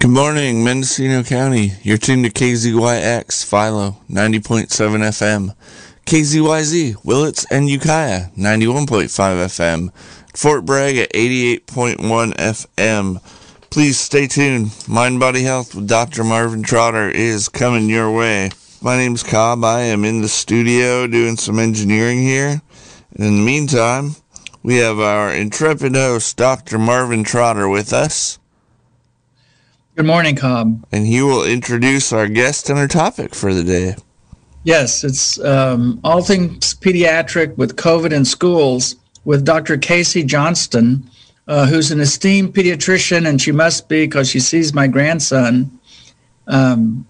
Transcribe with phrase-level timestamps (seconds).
[0.00, 1.72] Good morning, Mendocino County.
[1.82, 5.54] You're tuned to KZYX, Philo, 90.7 FM.
[6.06, 9.92] KZYZ, Willits and Ukiah, 91.5 FM.
[10.34, 13.22] Fort Bragg at 88.1 FM.
[13.68, 14.74] Please stay tuned.
[14.88, 16.24] Mind Body Health with Dr.
[16.24, 18.52] Marvin Trotter is coming your way.
[18.80, 19.62] My name's Cobb.
[19.64, 22.62] I am in the studio doing some engineering here.
[23.16, 24.16] In the meantime,
[24.62, 26.78] we have our intrepid host, Dr.
[26.78, 28.38] Marvin Trotter, with us.
[30.00, 30.82] Good morning, Cobb.
[30.92, 33.96] And he will introduce our guest and our topic for the day.
[34.64, 38.96] Yes, it's um, all things pediatric with COVID in schools
[39.26, 39.76] with Dr.
[39.76, 41.06] Casey Johnston,
[41.48, 45.70] uh, who's an esteemed pediatrician, and she must be because she sees my grandson.
[46.46, 47.06] Um,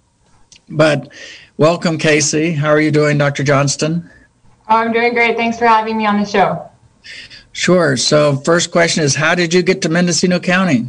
[0.69, 1.13] but
[1.59, 2.51] welcome, Casey.
[2.51, 3.45] How are you doing, Dr.
[3.45, 4.11] Johnston?
[4.69, 5.37] Oh, I'm doing great.
[5.37, 6.69] Thanks for having me on the show.
[7.53, 7.97] Sure.
[7.97, 10.89] So, first question is How did you get to Mendocino County?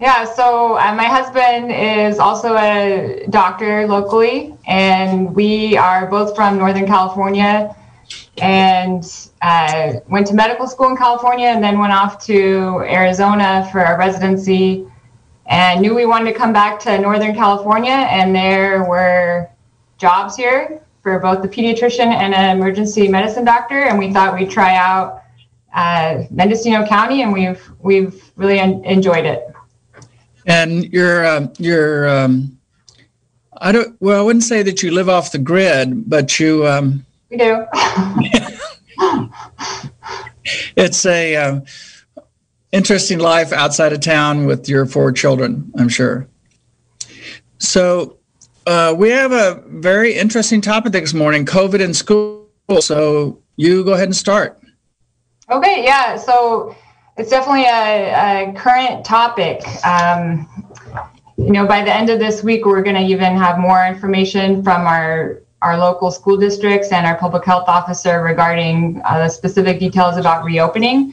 [0.00, 6.56] Yeah, so uh, my husband is also a doctor locally, and we are both from
[6.56, 7.76] Northern California
[8.40, 9.04] and
[9.42, 13.98] uh, went to medical school in California and then went off to Arizona for a
[13.98, 14.86] residency
[15.44, 19.50] and knew we wanted to come back to Northern California, and there were
[19.98, 24.50] jobs here for both the pediatrician and an emergency medicine doctor, and we thought we'd
[24.50, 25.24] try out
[25.74, 29.46] uh, Mendocino County, and we've we've really en- enjoyed it.
[30.50, 32.58] And you're um, you're um,
[33.58, 37.06] I don't well I wouldn't say that you live off the grid, but you um,
[37.30, 37.66] we do.
[40.74, 41.60] it's a uh,
[42.72, 46.26] interesting life outside of town with your four children, I'm sure.
[47.58, 48.18] So
[48.66, 52.48] uh, we have a very interesting topic this morning: COVID in school.
[52.80, 54.60] So you go ahead and start.
[55.48, 56.16] Okay, yeah.
[56.16, 56.74] So
[57.20, 59.60] it's definitely a, a current topic.
[59.84, 60.48] Um,
[61.36, 64.62] you know, by the end of this week, we're going to even have more information
[64.64, 69.78] from our our local school districts and our public health officer regarding uh, the specific
[69.78, 71.12] details about reopening.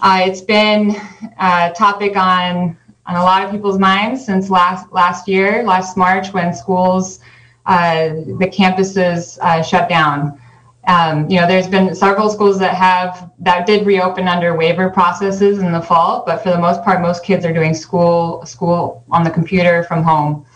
[0.00, 0.96] Uh, it's been
[1.38, 6.32] a topic on on a lot of people's minds since last last year, last March,
[6.32, 7.20] when schools,
[7.66, 8.08] uh,
[8.40, 10.40] the campuses uh, shut down.
[10.86, 15.58] Um, you know, there's been several schools that have that did reopen under waiver processes
[15.58, 19.22] in the fall, but for the most part, most kids are doing school school on
[19.22, 20.46] the computer from home.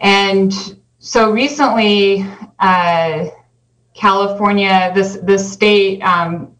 [0.00, 0.52] And
[0.98, 2.26] so recently,
[2.58, 3.26] uh,
[3.94, 6.52] California, this this state, um,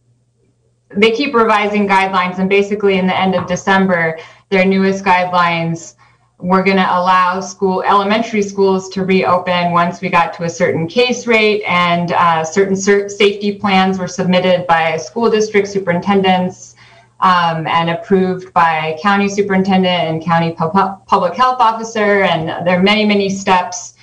[0.90, 4.18] they keep revising guidelines, and basically, in the end of December,
[4.48, 5.95] their newest guidelines
[6.38, 10.86] we're going to allow school elementary schools to reopen once we got to a certain
[10.86, 16.74] case rate and uh, certain safety plans were submitted by school district superintendents
[17.20, 22.22] um, and approved by county superintendent and county public health officer.
[22.22, 23.94] And there are many many steps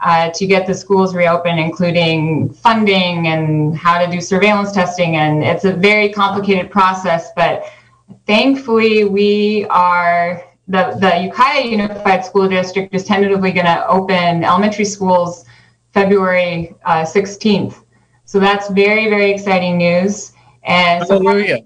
[0.00, 5.16] uh, to get the schools reopened including funding and how to do surveillance testing.
[5.16, 7.64] And it's a very complicated process but
[8.26, 14.84] thankfully we are the, the Ukiah Unified School District is tentatively going to open elementary
[14.84, 15.46] schools
[15.92, 17.82] February uh, 16th.
[18.26, 20.32] So that's very, very exciting news.
[20.64, 21.60] And so Hallelujah.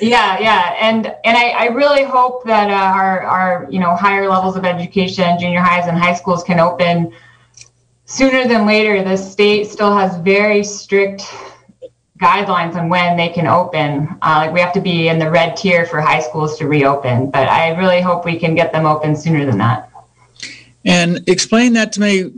[0.00, 4.28] yeah, yeah, and and I, I really hope that uh, our our you know higher
[4.28, 7.12] levels of education, junior highs and high schools, can open
[8.06, 9.04] sooner than later.
[9.04, 11.22] The state still has very strict
[12.20, 14.08] guidelines on when they can open.
[14.22, 17.30] Uh, like we have to be in the red tier for high schools to reopen,
[17.30, 19.90] but I really hope we can get them open sooner than that.
[20.84, 22.32] And explain that to me.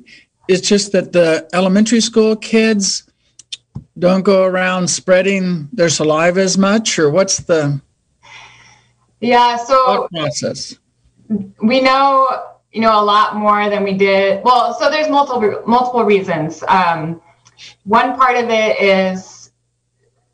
[0.49, 3.03] It's just that the elementary school kids
[3.99, 7.81] don't go around spreading their saliva as much, or what's the
[9.21, 9.57] yeah?
[9.57, 10.77] So process.
[11.61, 12.29] We know
[12.73, 14.45] you know a lot more than we did.
[14.45, 16.63] Well, so there's multiple multiple reasons.
[16.69, 17.21] Um,
[17.85, 19.36] one part of it is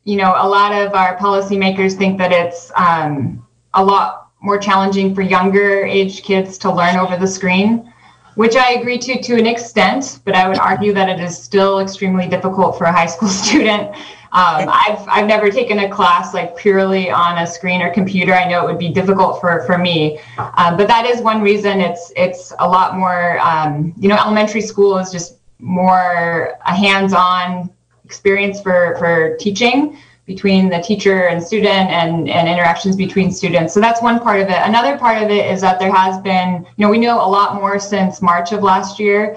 [0.05, 5.15] you know, a lot of our policymakers think that it's um, a lot more challenging
[5.15, 7.91] for younger age kids to learn over the screen,
[8.35, 11.79] which I agree to to an extent, but I would argue that it is still
[11.79, 13.95] extremely difficult for a high school student.
[14.33, 18.33] Um, I've, I've never taken a class like purely on a screen or computer.
[18.33, 20.19] I know it would be difficult for, for me,
[20.57, 23.39] um, but that is one reason it's it's a lot more.
[23.39, 27.69] Um, you know, elementary school is just more a hands-on
[28.13, 33.73] experience for, for teaching between the teacher and student and, and interactions between students.
[33.73, 34.59] So that's one part of it.
[34.71, 37.55] Another part of it is that there has been, you know, we know a lot
[37.55, 39.35] more since March of last year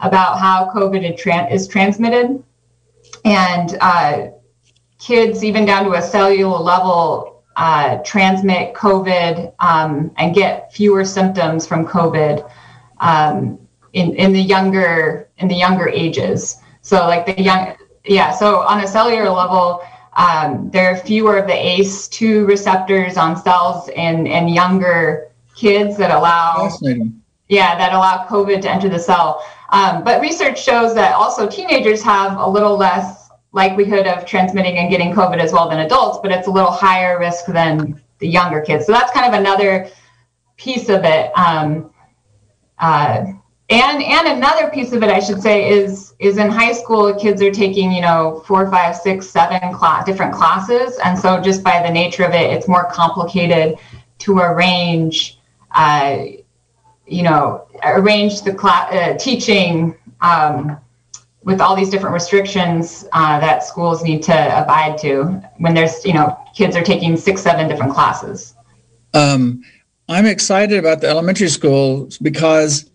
[0.00, 1.02] about how COVID
[1.52, 2.42] is transmitted.
[3.24, 4.28] And uh,
[4.98, 11.66] kids, even down to a cellular level, uh, transmit COVID um, and get fewer symptoms
[11.66, 12.48] from COVID
[13.00, 13.58] um,
[13.92, 16.58] in in the younger in the younger ages.
[16.80, 18.32] So like the young, yeah.
[18.32, 19.82] So on a cellular level,
[20.14, 26.10] um, there are fewer of the ACE2 receptors on cells in in younger kids that
[26.10, 26.70] allow
[27.48, 29.44] yeah that allow COVID to enter the cell.
[29.70, 34.90] Um, but research shows that also teenagers have a little less likelihood of transmitting and
[34.90, 38.60] getting COVID as well than adults, but it's a little higher risk than the younger
[38.60, 38.86] kids.
[38.86, 39.88] So that's kind of another
[40.56, 41.36] piece of it.
[41.38, 41.90] Um,
[42.78, 43.32] uh,
[43.72, 47.40] and and another piece of it, I should say, is is in high school, kids
[47.42, 51.82] are taking you know four, five, six, seven class, different classes, and so just by
[51.82, 53.78] the nature of it, it's more complicated
[54.20, 55.38] to arrange.
[55.74, 56.24] Uh,
[57.06, 60.78] you know, arrange the class uh, teaching um,
[61.44, 65.24] with all these different restrictions uh, that schools need to abide to
[65.58, 68.54] when there's you know kids are taking six seven different classes
[69.14, 69.62] um,
[70.08, 72.90] i'm excited about the elementary schools because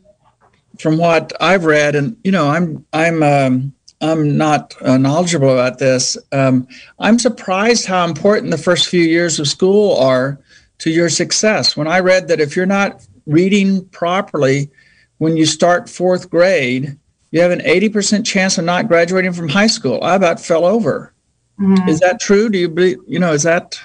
[0.79, 5.79] from what i've read and you know i'm i'm um, i'm not uh, knowledgeable about
[5.79, 6.67] this um,
[6.99, 10.39] i'm surprised how important the first few years of school are
[10.77, 14.69] to your success when i read that if you're not reading properly
[15.17, 16.97] when you start fourth grade
[17.31, 20.01] you have an 80% chance of not graduating from high school.
[20.03, 21.13] I about fell over.
[21.59, 21.89] Mm-hmm.
[21.89, 22.49] Is that true?
[22.49, 23.79] Do you believe, you know, is that?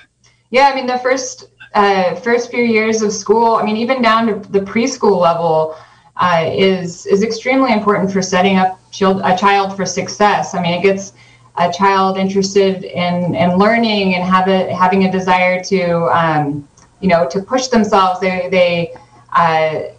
[0.50, 4.26] Yeah, I mean, the first uh, first few years of school, I mean, even down
[4.26, 5.76] to the preschool level,
[6.16, 10.54] uh, is is extremely important for setting up child, a child for success.
[10.54, 11.12] I mean, it gets
[11.56, 16.68] a child interested in in learning and have a, having a desire to, um,
[17.00, 18.20] you know, to push themselves.
[18.20, 18.94] They they
[19.32, 19.92] uh,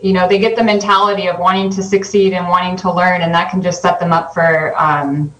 [0.00, 3.34] you know they get the mentality of wanting to succeed and wanting to learn and
[3.34, 5.32] that can just set them up for um,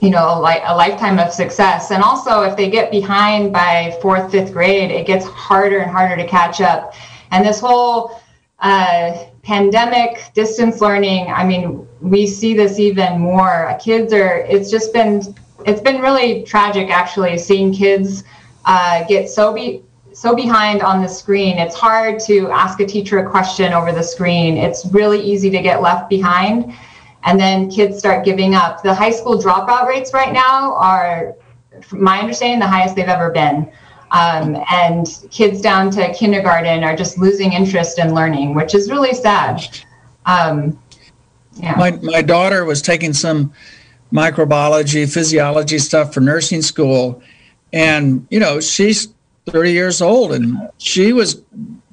[0.00, 3.96] you know a, li- a lifetime of success and also if they get behind by
[4.02, 6.94] fourth fifth grade it gets harder and harder to catch up
[7.30, 8.20] and this whole
[9.42, 15.22] pandemic distance learning i mean we see this even more kids are it's just been
[15.66, 18.24] it's been really tragic actually seeing kids
[18.64, 19.82] uh, get so be
[20.16, 21.58] so behind on the screen.
[21.58, 24.56] It's hard to ask a teacher a question over the screen.
[24.56, 26.72] It's really easy to get left behind.
[27.24, 28.82] And then kids start giving up.
[28.82, 31.34] The high school dropout rates right now are,
[31.82, 33.70] from my understanding, the highest they've ever been.
[34.16, 39.12] Um, and kids down to kindergarten are just losing interest in learning, which is really
[39.12, 39.62] sad.
[40.24, 40.80] Um,
[41.54, 41.74] yeah.
[41.76, 43.52] My, my daughter was taking some
[44.10, 47.22] microbiology, physiology stuff for nursing school.
[47.74, 49.08] And, you know, she's
[49.46, 51.42] 30 years old and she was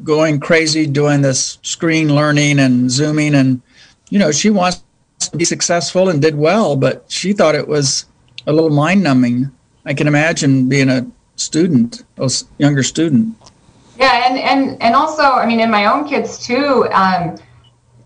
[0.03, 3.61] going crazy doing this screen learning and zooming and
[4.09, 4.83] you know she wants
[5.19, 8.05] to be successful and did well but she thought it was
[8.47, 9.49] a little mind numbing
[9.85, 11.05] i can imagine being a
[11.43, 13.35] student a younger student.
[13.97, 17.37] Yeah and and and also i mean in my own kids too um,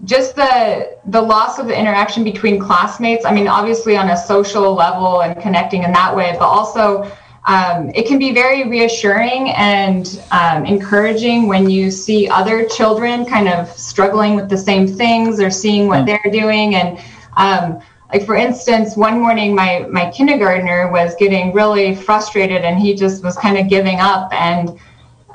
[0.03, 4.73] just the the loss of the interaction between classmates i mean obviously on a social
[4.73, 7.09] level and connecting in that way but also
[7.47, 13.47] um, it can be very reassuring and um, encouraging when you see other children kind
[13.47, 16.99] of struggling with the same things or seeing what they're doing and
[17.37, 17.81] um,
[18.12, 23.24] like for instance one morning my my kindergartner was getting really frustrated and he just
[23.24, 24.80] was kind of giving up and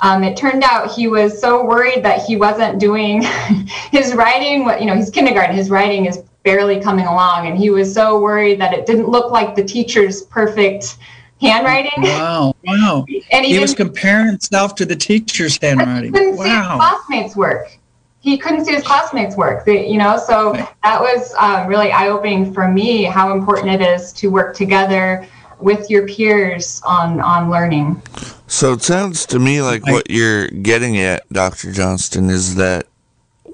[0.00, 3.22] um, it turned out he was so worried that he wasn't doing
[3.90, 7.70] his writing what you know he's kindergarten his writing is barely coming along and he
[7.70, 10.96] was so worried that it didn't look like the teacher's perfect
[11.42, 12.02] handwriting.
[12.02, 13.04] Wow, wow.
[13.32, 16.12] and he, he was comparing himself to the teacher's handwriting.
[16.12, 16.44] Couldn't wow.
[16.44, 17.78] see his classmates' work.
[18.22, 19.66] He couldn't see his classmates' work.
[19.66, 20.52] you know, so
[20.82, 23.02] that was um, really eye-opening for me.
[23.02, 25.26] How important it is to work together
[25.58, 28.00] with your peers on on learning.
[28.46, 31.72] So it sounds to me like what you're getting at, Dr.
[31.72, 32.86] Johnston, is that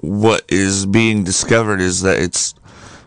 [0.01, 2.53] what is being discovered is that it's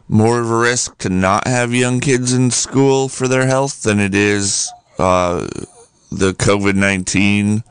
[0.08, 3.98] more of a risk to not have young kids in school for their health than
[3.98, 5.46] it is uh,
[6.10, 7.64] the COVID 19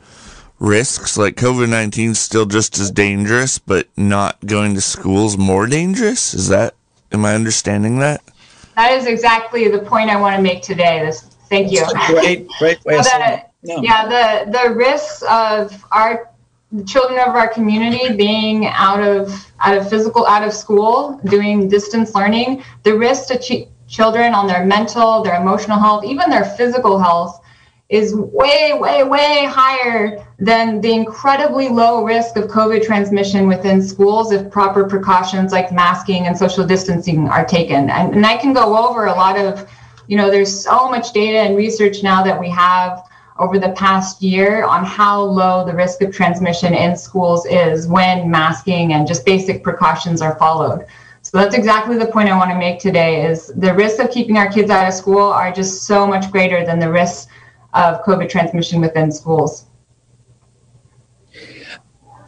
[0.61, 1.17] risks.
[1.17, 5.67] Like COVID 19 is still just as dangerous, but not going to school is more
[5.67, 6.33] dangerous.
[6.33, 6.75] Is that,
[7.11, 8.21] am I understanding that?
[8.75, 11.03] That is exactly the point I want to make today.
[11.03, 11.85] This, thank you.
[12.07, 13.81] Great, great way so the, no.
[13.81, 16.29] Yeah, the, the risks of our
[16.71, 21.67] the children of our community being out of out of physical out of school doing
[21.67, 26.45] distance learning the risk to ch- children on their mental their emotional health even their
[26.45, 27.40] physical health
[27.91, 34.31] is way way way higher than the incredibly low risk of covid transmission within schools
[34.31, 38.77] if proper precautions like masking and social distancing are taken and, and i can go
[38.87, 39.69] over a lot of
[40.07, 43.03] you know there's so much data and research now that we have
[43.39, 48.29] over the past year on how low the risk of transmission in schools is when
[48.29, 50.85] masking and just basic precautions are followed.
[51.23, 54.37] So that's exactly the point I want to make today is the risks of keeping
[54.37, 57.27] our kids out of school are just so much greater than the risks
[57.73, 59.65] of COVID transmission within schools.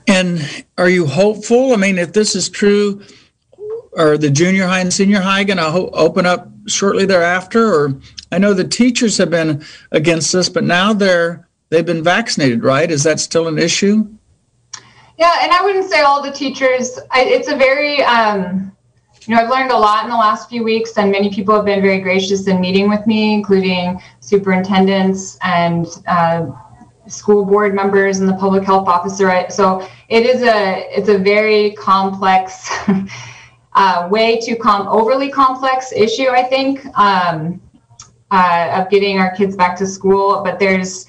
[0.07, 1.73] And are you hopeful?
[1.73, 3.01] I mean, if this is true,
[3.97, 7.73] are the junior high and senior high going to ho- open up shortly thereafter?
[7.73, 7.99] Or
[8.31, 12.89] I know the teachers have been against this, but now they're they've been vaccinated, right?
[12.89, 14.07] Is that still an issue?
[15.17, 16.99] Yeah, and I wouldn't say all the teachers.
[17.11, 18.72] I, it's a very um,
[19.25, 21.65] you know, I've learned a lot in the last few weeks, and many people have
[21.65, 26.47] been very gracious in meeting with me, including superintendents and uh,
[27.07, 29.45] school board members and the public health officer.
[29.49, 32.69] So it is a it's a very complex
[33.73, 36.27] uh, way to com overly complex issue.
[36.29, 37.61] I think um,
[38.31, 41.05] uh, of getting our kids back to school, but there's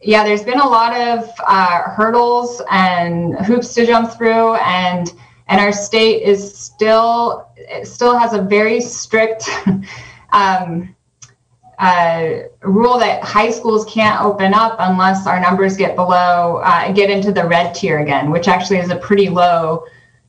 [0.00, 5.12] yeah, there's been a lot of uh, hurdles and hoops to jump through, and
[5.48, 7.48] and our state is still
[7.82, 9.48] still has a very strict
[10.32, 10.94] um,
[11.78, 17.10] uh, rule that high schools can't open up unless our numbers get below uh, get
[17.10, 19.84] into the red tier again, which actually is a pretty low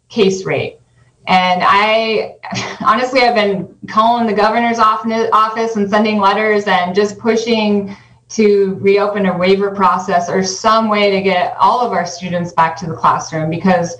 [0.09, 0.79] case rate.
[1.27, 2.35] And I
[2.85, 7.95] honestly, I've been calling the governor's office and sending letters and just pushing
[8.27, 12.75] to reopen a waiver process or some way to get all of our students back
[12.75, 13.95] to the classroom because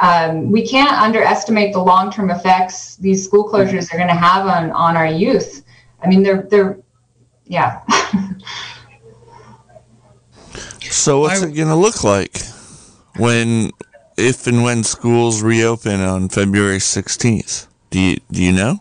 [0.00, 4.70] um, we can't underestimate the long-term effects these school closures are going to have on
[4.72, 5.64] on our youth.
[6.02, 6.78] I mean, they're they're
[7.46, 7.82] yeah.
[10.80, 12.38] so what's it going to look like
[13.16, 13.70] when,
[14.16, 17.66] if and when schools reopen on February sixteenth?
[17.90, 18.80] Do you do you know?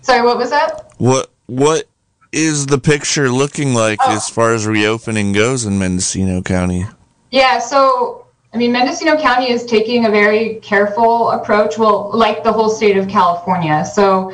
[0.00, 0.92] Sorry, what was that?
[0.98, 1.88] What what
[2.32, 4.16] is the picture looking like oh.
[4.16, 6.86] as far as reopening goes in Mendocino County?
[7.30, 8.21] Yeah, so
[8.54, 12.98] I mean, Mendocino County is taking a very careful approach, well, like the whole state
[12.98, 13.82] of California.
[13.82, 14.30] So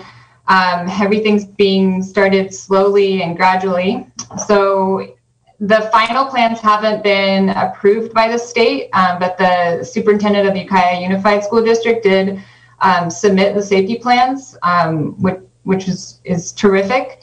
[0.49, 4.09] um, everything's being started slowly and gradually.
[4.49, 5.15] So
[5.61, 11.01] the final plans haven't been approved by the state, um, but the superintendent of Ukiah
[11.01, 12.43] Unified School District did
[12.81, 17.23] um, submit the safety plans, um, which, which is, is terrific.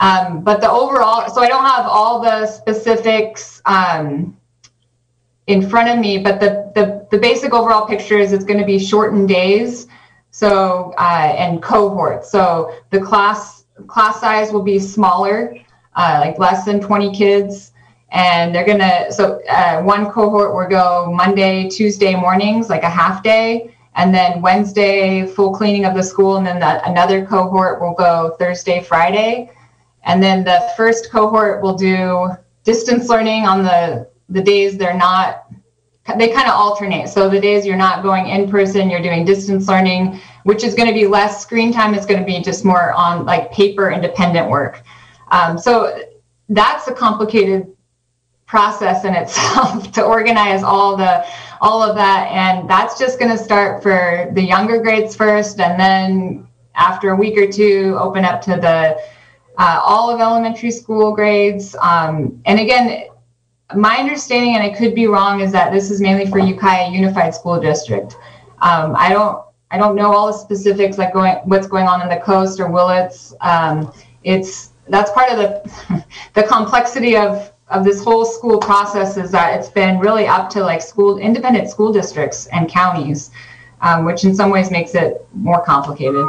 [0.00, 4.36] Um, but the overall, so I don't have all the specifics um,
[5.46, 8.66] in front of me, but the, the, the basic overall picture is it's going to
[8.66, 9.86] be shortened days.
[10.30, 12.28] So, uh, and cohorts.
[12.28, 15.56] So the class, class size will be smaller,
[15.94, 17.70] uh, like less than 20 kids.
[18.10, 22.90] And they're going to, so uh, one cohort will go Monday, Tuesday mornings, like a
[22.90, 23.76] half day.
[23.94, 26.36] And then Wednesday, full cleaning of the school.
[26.36, 29.52] And then the, another cohort will go Thursday, Friday.
[30.02, 32.30] And then the first cohort will do
[32.64, 35.46] distance learning on the the days they're not
[36.18, 37.08] they kind of alternate.
[37.08, 40.88] So the days you're not going in person, you're doing distance learning, which is going
[40.88, 41.94] to be less screen time.
[41.94, 44.82] It's going to be just more on like paper independent work.
[45.30, 45.98] Um, so
[46.50, 47.74] that's a complicated
[48.46, 51.26] process in itself to organize all the
[51.60, 55.80] all of that, and that's just going to start for the younger grades first, and
[55.80, 59.00] then after a week or two, open up to the
[59.56, 61.74] uh, all of elementary school grades.
[61.80, 63.04] Um, and again,
[63.76, 67.34] my understanding, and I could be wrong, is that this is mainly for Ukiah Unified
[67.34, 68.16] School District.
[68.60, 72.08] Um, I don't I don't know all the specifics like going what's going on in
[72.08, 73.34] the coast or Willits.
[73.40, 76.04] Um, it's that's part of the
[76.34, 80.60] the complexity of of this whole school process is that it's been really up to
[80.60, 83.30] like school independent school districts and counties
[83.84, 86.26] um, which in some ways makes it more complicated.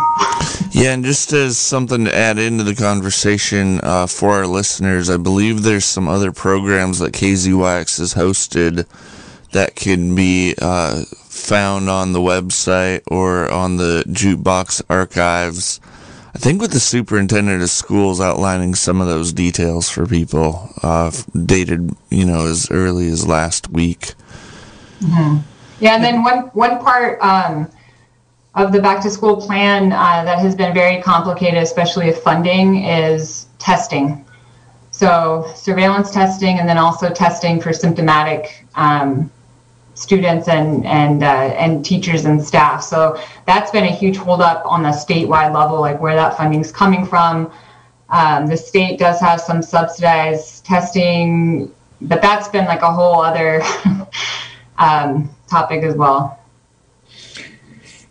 [0.71, 5.17] Yeah, and just as something to add into the conversation uh, for our listeners, I
[5.17, 8.85] believe there's some other programs that KZYX has hosted
[9.53, 15.79] that can be uh, found on the website or on the jukebox archives.
[16.33, 21.11] I think with the superintendent of schools outlining some of those details for people, uh,
[21.45, 24.13] dated you know as early as last week.
[24.99, 25.54] Mm-hmm.
[25.79, 27.69] Yeah, and then one one part um,
[28.53, 32.85] of the back to school plan uh, that has been very complicated, especially with funding,
[32.85, 34.25] is testing.
[34.91, 39.29] So surveillance testing, and then also testing for symptomatic um,
[39.95, 41.27] students and and uh,
[41.57, 42.81] and teachers and staff.
[42.81, 46.71] So that's been a huge holdup on the statewide level, like where that funding is
[46.71, 47.51] coming from.
[48.09, 53.61] Um, the state does have some subsidized testing, but that's been like a whole other
[54.77, 56.39] um, topic as well.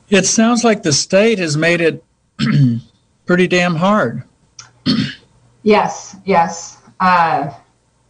[0.09, 2.05] It sounds like the state has made it
[3.26, 4.23] pretty damn hard.
[5.62, 6.79] yes, yes.
[7.00, 7.53] uh,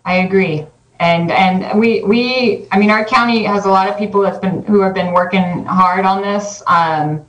[0.05, 0.67] I agree.
[1.01, 4.63] And and we we I mean our county has a lot of people that's been
[4.65, 6.63] who have been working hard on this.
[6.67, 7.25] Um,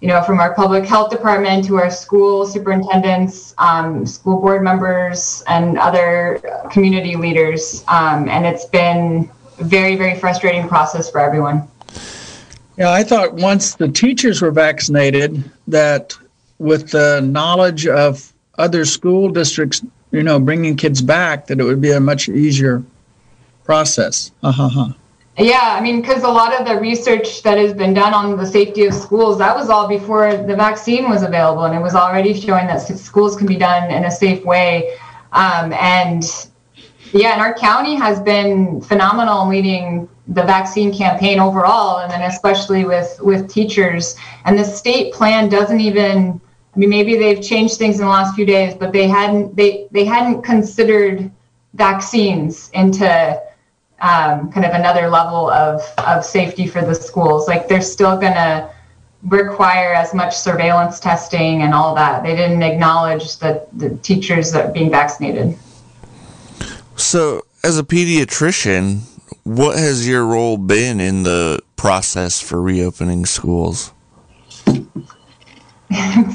[0.00, 5.42] you know, from our public health department to our school superintendents, um, school board members,
[5.46, 6.40] and other
[6.70, 7.84] community leaders.
[7.86, 9.30] Um, and it's been
[9.60, 11.68] very, very frustrating process for everyone.
[12.76, 16.16] Yeah, I thought once the teachers were vaccinated, that
[16.58, 21.80] with the knowledge of other school districts, you know, bringing kids back, that it would
[21.80, 22.82] be a much easier
[23.64, 24.32] process.
[24.42, 24.92] Uh-huh.
[25.38, 28.46] Yeah, I mean, because a lot of the research that has been done on the
[28.46, 32.38] safety of schools, that was all before the vaccine was available, and it was already
[32.38, 34.96] showing that schools can be done in a safe way.
[35.32, 36.24] Um, and
[37.12, 42.22] yeah, and our county has been phenomenal in leading the vaccine campaign overall, and then
[42.22, 44.16] especially with with teachers.
[44.44, 46.40] And the state plan doesn't even.
[46.72, 49.88] I mean, maybe they've changed things in the last few days, but they hadn't they
[49.90, 51.30] they hadn't considered
[51.74, 53.40] vaccines into
[54.00, 57.48] um, kind of another level of, of safety for the schools.
[57.48, 58.70] Like they're still going to
[59.24, 62.22] require as much surveillance testing and all that.
[62.22, 65.56] They didn't acknowledge that the teachers that being vaccinated.
[67.00, 69.00] So, as a pediatrician,
[69.44, 73.92] what has your role been in the process for reopening schools?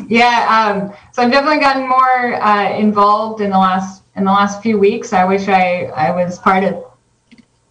[0.07, 4.63] yeah, um, so I've definitely gotten more uh, involved in the last in the last
[4.63, 5.13] few weeks.
[5.13, 6.83] I wish I I was part of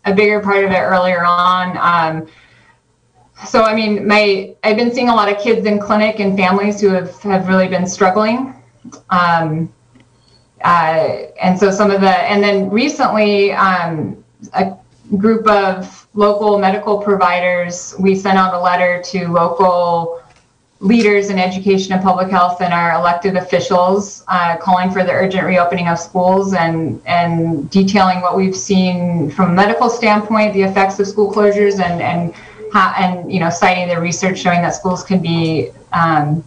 [0.04, 1.76] a bigger part of it earlier on.
[1.76, 2.28] Um,
[3.44, 6.80] so I mean, my I've been seeing a lot of kids in clinic and families
[6.80, 8.54] who have have really been struggling.
[9.10, 9.74] Um,
[10.64, 14.22] uh, and so some of the and then recently um,
[14.54, 14.76] a
[15.18, 20.22] group of local medical providers we sent out a letter to local
[20.80, 25.44] leaders in education and public health and our elected officials uh, calling for the urgent
[25.44, 30.98] reopening of schools and and detailing what we've seen from a medical standpoint the effects
[30.98, 32.34] of school closures and and
[32.74, 36.42] and you know citing the research showing that schools can be um,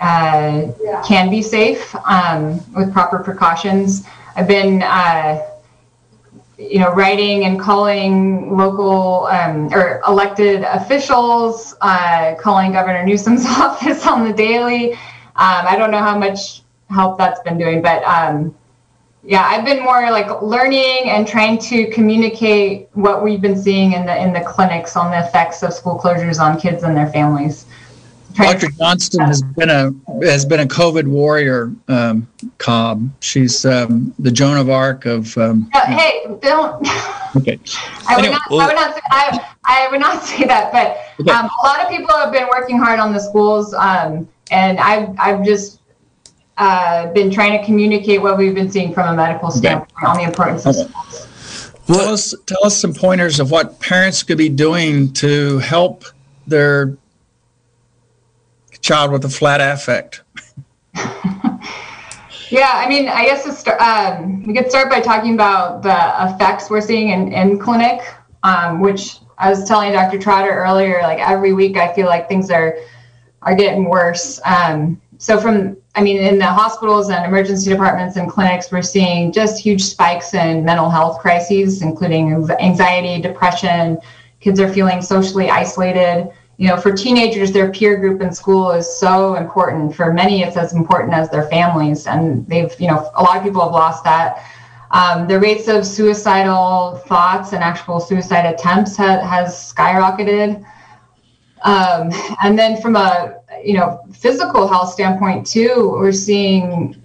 [0.00, 0.72] uh,
[1.06, 4.04] can be safe um, with proper precautions
[4.36, 5.40] i've been uh,
[6.60, 14.06] you know, writing and calling local um, or elected officials, uh, calling Governor Newsom's office
[14.06, 14.92] on the daily.
[14.92, 14.98] Um,
[15.66, 18.54] I don't know how much help that's been doing, but um,
[19.22, 24.04] yeah, I've been more like learning and trying to communicate what we've been seeing in
[24.04, 27.64] the in the clinics on the effects of school closures on kids and their families.
[28.34, 28.68] Dr.
[28.70, 29.92] Johnston has been a
[30.24, 33.10] has been a COVID warrior, um, Cobb.
[33.20, 35.36] She's um, the Joan of Arc of.
[35.36, 36.86] Um, uh, hey, don't.
[37.36, 37.60] Okay.
[38.08, 38.94] I would, not, well, I would not.
[38.94, 41.30] Say, I, I would not say that, but okay.
[41.30, 45.14] Um, a lot of people have been working hard on the schools, um, and I've
[45.18, 45.80] I've just
[46.56, 50.06] uh, been trying to communicate what we've been seeing from a medical standpoint okay.
[50.06, 50.88] on the importance of okay.
[50.88, 51.26] schools.
[51.86, 56.04] Tell us, tell us some pointers of what parents could be doing to help
[56.46, 56.96] their
[58.80, 60.22] child with a flat affect?
[62.50, 66.80] yeah, I mean, I guess um, we could start by talking about the effects we're
[66.80, 68.00] seeing in, in clinic,
[68.42, 70.18] um, which I was telling Dr.
[70.18, 72.76] Trotter earlier, like every week I feel like things are
[73.42, 74.38] are getting worse.
[74.44, 79.32] Um, so from, I mean, in the hospitals and emergency departments and clinics, we're seeing
[79.32, 83.98] just huge spikes in mental health crises, including anxiety, depression.
[84.40, 88.86] Kids are feeling socially isolated you know, for teenagers, their peer group in school is
[88.98, 89.96] so important.
[89.96, 93.42] For many, it's as important as their families, and they've, you know, a lot of
[93.42, 94.44] people have lost that.
[94.90, 100.62] Um, the rates of suicidal thoughts and actual suicide attempts ha- has skyrocketed.
[101.62, 102.10] Um,
[102.42, 107.00] and then from a, you know, physical health standpoint too, we're seeing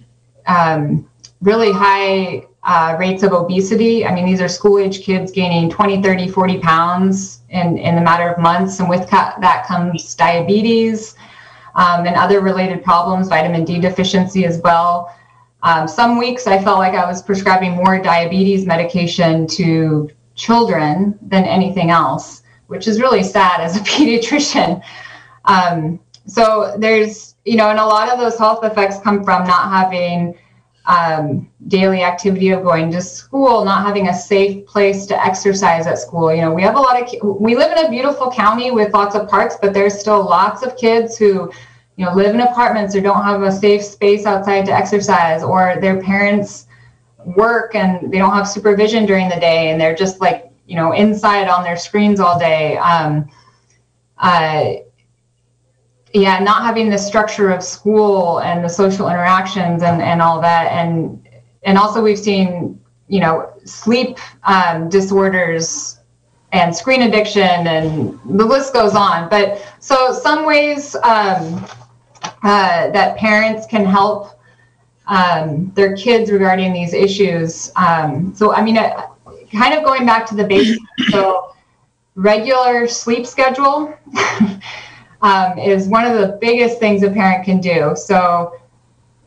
[0.46, 1.08] um,
[1.40, 4.04] really high uh, rates of obesity.
[4.04, 8.00] I mean, these are school age kids gaining 20, 30, 40 pounds in, in a
[8.00, 8.80] matter of months.
[8.80, 11.14] And with that comes diabetes
[11.76, 15.14] um, and other related problems, vitamin D deficiency as well.
[15.62, 21.44] Um, some weeks I felt like I was prescribing more diabetes medication to children than
[21.44, 24.82] anything else, which is really sad as a pediatrician.
[25.44, 29.70] Um, so there's, you know, and a lot of those health effects come from not
[29.70, 30.36] having
[30.86, 35.98] um, daily activity of going to school, not having a safe place to exercise at
[35.98, 36.32] school.
[36.32, 39.16] You know, we have a lot of, we live in a beautiful county with lots
[39.16, 41.50] of parks, but there's still lots of kids who,
[41.96, 45.76] you know, live in apartments or don't have a safe space outside to exercise, or
[45.80, 46.66] their parents
[47.24, 50.92] work and they don't have supervision during the day and they're just like, you know,
[50.92, 52.76] inside on their screens all day.
[52.76, 53.28] Um,
[54.18, 54.74] uh,
[56.20, 60.72] yeah, not having the structure of school and the social interactions and, and all that.
[60.72, 61.28] And
[61.62, 65.98] and also we've seen you know sleep um, disorders
[66.52, 71.64] and screen addiction and the list goes on but so some ways um,
[72.42, 74.40] uh, that parents can help
[75.08, 79.08] um, their kids regarding these issues um, so i mean uh,
[79.52, 81.52] kind of going back to the basics so
[82.14, 83.96] regular sleep schedule
[85.22, 88.58] um, is one of the biggest things a parent can do so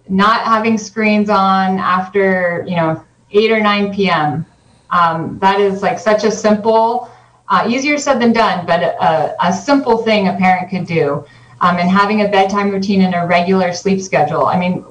[0.09, 4.45] not having screens on after you know 8 or 9 p.m.
[4.89, 7.11] Um, that is like such a simple,
[7.47, 11.25] uh, easier said than done, but a, a, simple thing a parent could do.
[11.61, 14.45] Um, and having a bedtime routine and a regular sleep schedule.
[14.45, 14.83] I mean,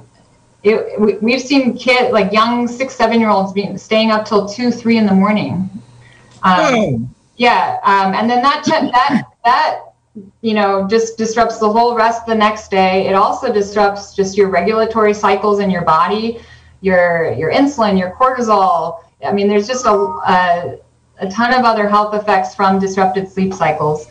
[0.63, 4.47] it, we, we've seen kids like young six, seven year olds being staying up till
[4.47, 5.69] two, three in the morning.
[6.43, 6.61] Um,
[7.37, 9.81] Yeah, um, and then that that that
[10.41, 13.07] you know just disrupts the whole rest the next day.
[13.07, 16.41] It also disrupts just your regulatory cycles in your body
[16.81, 19.03] your your insulin, your cortisol.
[19.25, 20.79] I mean, there's just a, a,
[21.21, 24.07] a ton of other health effects from disrupted sleep cycles.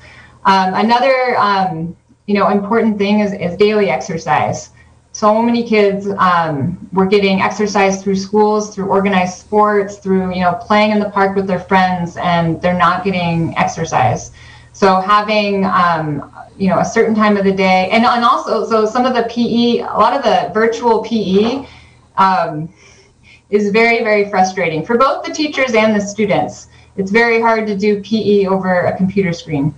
[0.45, 4.71] Um, another um, you know important thing is, is daily exercise.
[5.13, 10.53] So many kids um, were getting exercise through schools, through organized sports, through you know
[10.61, 14.31] playing in the park with their friends, and they're not getting exercise.
[14.77, 18.85] So having um, you know a certain time of the day, and and also so
[18.85, 21.65] some of the PE, a lot of the virtual PE
[22.17, 22.71] um,
[23.49, 26.67] is very, very frustrating for both the teachers and the students.
[26.95, 29.73] It's very hard to do PE over a computer screen.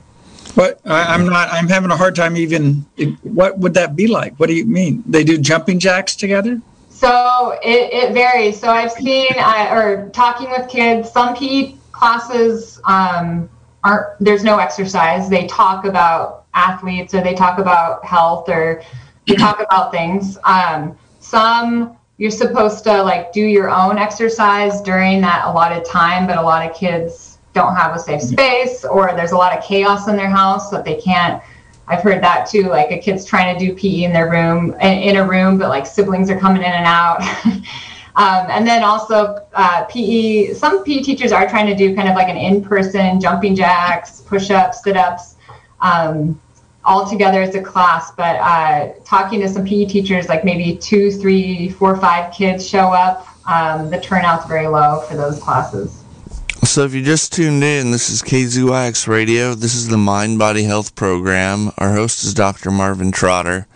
[0.53, 1.47] But I, am not.
[1.49, 2.85] I'm having a hard time even.
[3.23, 4.35] What would that be like?
[4.35, 5.01] What do you mean?
[5.07, 6.61] They do jumping jacks together?
[6.89, 8.59] So it, it varies.
[8.59, 11.09] So I've seen uh, or talking with kids.
[11.09, 13.49] Some PE classes um,
[13.83, 14.07] aren't.
[14.19, 15.29] There's no exercise.
[15.29, 18.81] They talk about athletes or they talk about health or
[19.27, 20.37] they talk about things.
[20.43, 26.37] Um, some you're supposed to like do your own exercise during that allotted time, but
[26.37, 30.07] a lot of kids don't have a safe space or there's a lot of chaos
[30.07, 31.41] in their house that they can't.
[31.87, 35.15] I've heard that too, like a kid's trying to do PE in their room, in
[35.15, 37.21] a room, but like siblings are coming in and out.
[38.15, 42.15] um, and then also uh, PE, some PE teachers are trying to do kind of
[42.15, 45.35] like an in-person jumping jacks, push-ups, sit-ups.
[45.81, 46.39] Um,
[46.85, 51.11] all together as a class, but uh, talking to some PE teachers, like maybe two,
[51.11, 56.03] three, four, five kids show up, um, the turnout's very low for those classes.
[56.63, 59.55] So if you just tuned in, this is KZYX Radio.
[59.55, 61.71] This is the Mind Body Health Program.
[61.77, 62.69] Our host is Dr.
[62.69, 63.67] Marvin Trotter.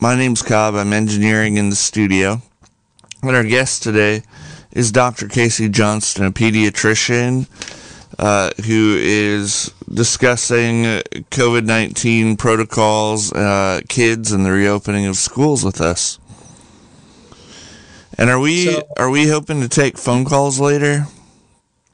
[0.00, 0.74] My name's Cobb.
[0.74, 2.42] I'm engineering in the studio.
[3.24, 4.24] And our guest today
[4.72, 5.28] is Dr.
[5.28, 7.46] Casey Johnston, a pediatrician
[8.18, 10.82] uh, who is discussing
[11.30, 16.18] COVID 19 protocols, uh, kids, and the reopening of schools with us.
[18.18, 21.06] And are we so, are we hoping to take phone calls later?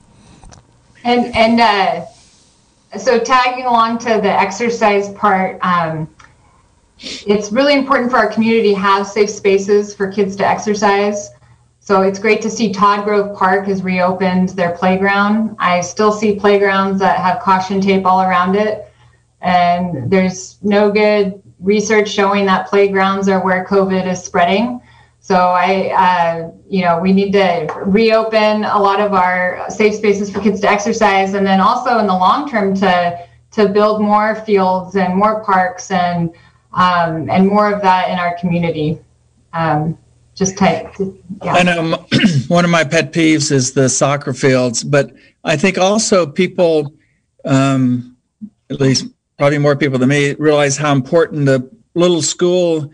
[1.04, 2.06] And and uh
[2.98, 6.08] so tagging along to the exercise part, um,
[7.00, 11.32] it's really important for our community to have safe spaces for kids to exercise.
[11.80, 15.56] So it's great to see Todd Grove Park has reopened their playground.
[15.60, 18.88] I still see playgrounds that have caution tape all around it.
[19.42, 24.80] And there's no good research showing that playgrounds are where COVID is spreading.
[25.24, 30.30] So I, uh, you know, we need to reopen a lot of our safe spaces
[30.30, 34.36] for kids to exercise, and then also in the long term to to build more
[34.36, 36.36] fields and more parks and
[36.74, 39.00] um, and more of that in our community.
[39.54, 39.98] Um,
[40.36, 40.94] just type.
[41.00, 41.54] Yeah.
[41.54, 42.06] I know
[42.50, 45.14] one of my pet peeves is the soccer fields, but
[45.46, 46.94] I think also people,
[47.46, 48.18] um,
[48.70, 49.06] at least
[49.38, 52.92] probably more people than me, realize how important the little school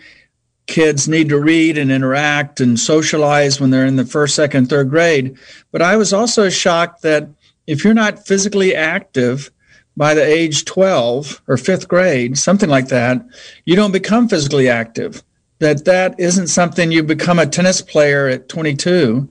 [0.69, 4.89] kids need to read and interact and socialize when they're in the first, second, third
[4.89, 5.35] grade.
[5.71, 7.27] But I was also shocked that
[7.65, 9.51] if you're not physically active
[9.97, 13.25] by the age 12 or fifth grade, something like that,
[13.65, 15.23] you don't become physically active.
[15.57, 19.27] That that isn't something you become a tennis player at 22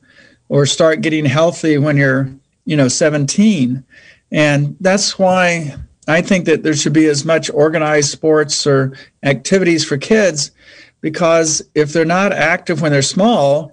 [0.49, 2.29] or start getting healthy when you're,
[2.65, 3.85] you know, 17.
[4.33, 5.77] And that's why
[6.09, 10.51] I think that there should be as much organized sports or activities for kids
[11.01, 13.73] because if they're not active when they're small,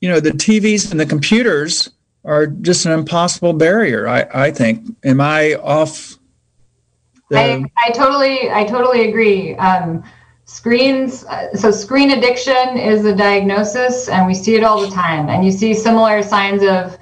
[0.00, 1.90] you know, the TVs and the computers
[2.24, 4.08] are just an impossible barrier.
[4.08, 4.96] I, I think.
[5.04, 6.18] Am I off?
[7.30, 7.38] The...
[7.38, 9.54] I, I totally I totally agree.
[9.56, 10.04] Um,
[10.44, 15.44] screens so screen addiction is a diagnosis and we see it all the time and
[15.44, 16.98] you see similar signs of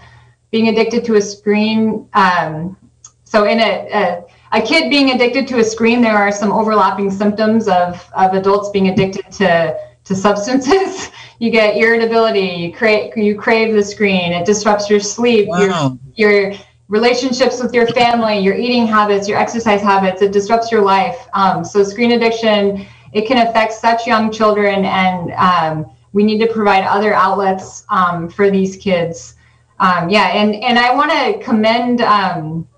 [0.50, 2.08] being addicted to a screen.
[2.12, 2.76] Um,
[3.24, 7.10] so in a, a a kid being addicted to a screen, there are some overlapping
[7.10, 11.10] symptoms of, of adults being addicted to, to substances.
[11.38, 15.98] you get irritability, you crave, you crave the screen, it disrupts your sleep, wow.
[16.16, 16.58] your, your
[16.88, 21.28] relationships with your family, your eating habits, your exercise habits, it disrupts your life.
[21.32, 26.52] Um, so screen addiction, it can affect such young children and um, we need to
[26.52, 29.36] provide other outlets um, for these kids.
[29.78, 32.68] Um, yeah, and, and I want to commend um,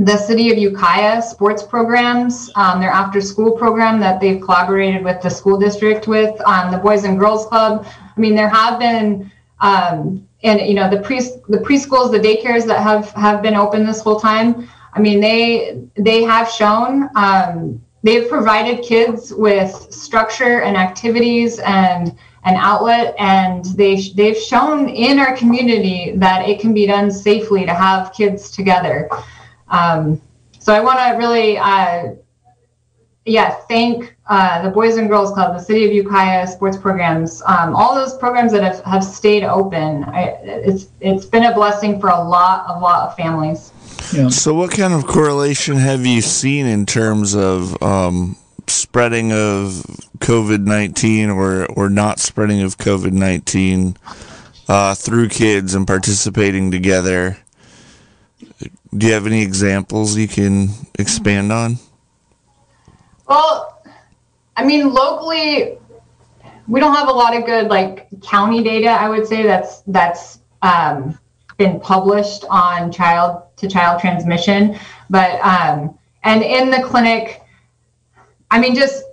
[0.00, 5.20] the City of Ukiah sports programs, um, their after school program that they've collaborated with
[5.20, 7.86] the school district with, um, the Boys and Girls Club.
[8.16, 12.66] I mean, there have been, um, and you know, the pre the preschools, the daycares
[12.66, 14.70] that have have been open this whole time.
[14.94, 22.16] I mean, they they have shown um, they've provided kids with structure and activities and
[22.44, 27.66] an outlet, and they they've shown in our community that it can be done safely
[27.66, 29.10] to have kids together.
[29.70, 30.20] Um,
[30.58, 32.14] so I want to really, uh,
[33.24, 37.74] yeah, thank uh, the Boys and Girls Club, the City of Ukiah sports programs, um,
[37.74, 40.04] all those programs that have, have stayed open.
[40.04, 43.72] I, it's it's been a blessing for a lot, a lot of families.
[44.12, 44.28] Yeah.
[44.28, 49.82] So, what kind of correlation have you seen in terms of um, spreading of
[50.18, 53.96] COVID nineteen or or not spreading of COVID nineteen
[54.68, 57.38] uh, through kids and participating together?
[58.96, 61.78] Do you have any examples you can expand on?
[63.28, 63.80] Well,
[64.56, 65.78] I mean, locally,
[66.66, 68.88] we don't have a lot of good like county data.
[68.88, 71.16] I would say that's that's um,
[71.56, 74.76] been published on child to child transmission,
[75.08, 77.42] but um, and in the clinic,
[78.50, 79.04] I mean, just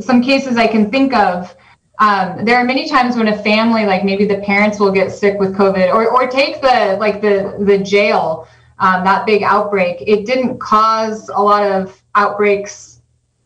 [0.00, 1.54] some cases I can think of.
[2.00, 5.38] Um, there are many times when a family, like maybe the parents will get sick
[5.38, 8.48] with COVID, or or take the like the the jail
[8.80, 13.00] um, that big outbreak, it didn't cause a lot of outbreaks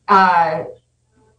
[0.09, 0.64] uh,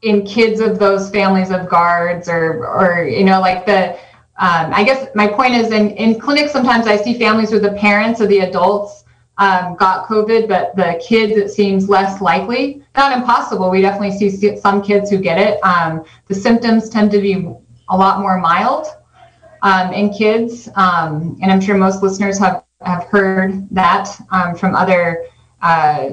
[0.02, 3.94] in kids of those families of guards or, or you know, like the,
[4.38, 7.74] um, I guess my point is in, in clinics, sometimes I see families where the
[7.74, 9.04] parents or the adults
[9.38, 12.84] um, got COVID, but the kids, it seems less likely.
[12.96, 13.70] Not impossible.
[13.70, 15.64] We definitely see some kids who get it.
[15.64, 17.48] Um, the symptoms tend to be
[17.90, 18.88] a lot more mild
[19.62, 20.70] um, in kids.
[20.76, 25.26] Um, and I'm sure most listeners have have heard that um, from other
[25.62, 26.10] uh,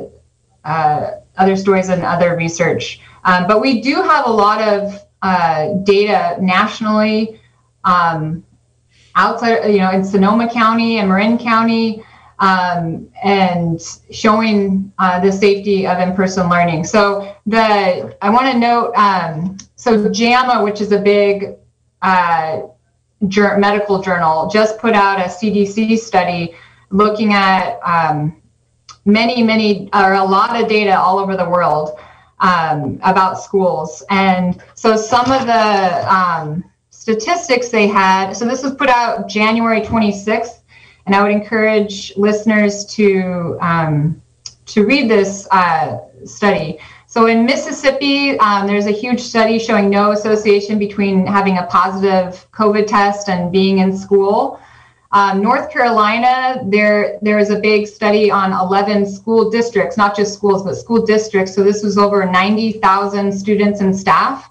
[0.65, 3.01] uh, other stories and other research.
[3.25, 7.41] Um, but we do have a lot of uh, data nationally
[7.85, 8.45] um,
[9.15, 12.05] outside, you know, in Sonoma County and Marin County,
[12.39, 13.81] um, and
[14.11, 16.85] showing uh, the safety of in-person learning.
[16.85, 21.57] So the I want to note, um, so JAMA, which is a big
[23.21, 26.55] medical journal just put out a CDC study
[26.91, 28.41] looking at um,
[29.05, 31.99] many, many, or a lot of data all over the world
[32.41, 34.03] um, about schools.
[34.11, 39.83] And so some of the um, statistics they had, so this was put out January
[39.83, 40.61] 26th,
[41.07, 44.21] and I would encourage listeners to um,
[44.67, 46.79] to read this uh, study.
[47.11, 52.47] So in Mississippi, um, there's a huge study showing no association between having a positive
[52.53, 54.61] COVID test and being in school.
[55.11, 60.35] Um, North Carolina, there there is a big study on 11 school districts, not just
[60.35, 61.53] schools, but school districts.
[61.53, 64.49] So this was over 90,000 students and staff,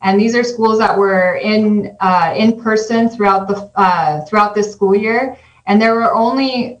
[0.00, 4.72] and these are schools that were in uh, in person throughout the uh, throughout this
[4.72, 5.36] school year,
[5.66, 6.80] and there were only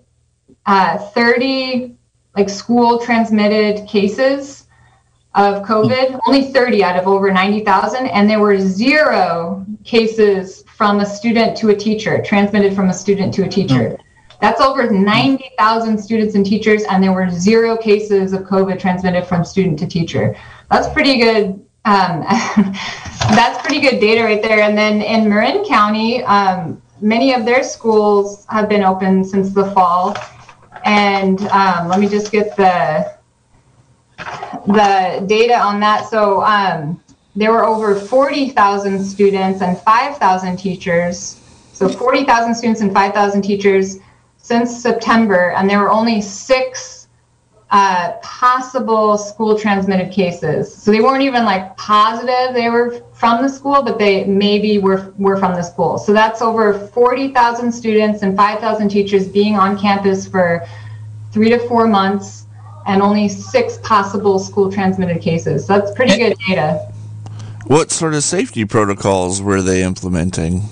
[0.66, 1.94] uh, 30
[2.34, 4.61] like school transmitted cases
[5.34, 11.06] of COVID, only 30 out of over 90,000, and there were zero cases from a
[11.06, 13.98] student to a teacher, transmitted from a student to a teacher.
[14.40, 19.44] That's over 90,000 students and teachers, and there were zero cases of COVID transmitted from
[19.44, 20.36] student to teacher.
[20.70, 21.64] That's pretty good.
[21.84, 22.20] Um,
[23.30, 24.60] that's pretty good data right there.
[24.60, 29.70] And then in Marin County, um, many of their schools have been open since the
[29.70, 30.16] fall.
[30.84, 33.14] And um, let me just get the
[34.66, 36.08] the data on that.
[36.08, 37.02] So um,
[37.34, 41.40] there were over 40,000 students and 5,000 teachers.
[41.72, 43.98] So 40,000 students and 5,000 teachers
[44.36, 47.02] since September, and there were only six
[47.70, 50.74] uh, possible school transmitted cases.
[50.74, 55.14] So they weren't even like positive they were from the school, but they maybe were,
[55.16, 55.96] were from the school.
[55.96, 60.66] So that's over 40,000 students and 5,000 teachers being on campus for
[61.32, 62.41] three to four months
[62.86, 65.66] and only six possible school transmitted cases.
[65.66, 66.92] So that's pretty good data.
[67.66, 70.62] What sort of safety protocols were they implementing?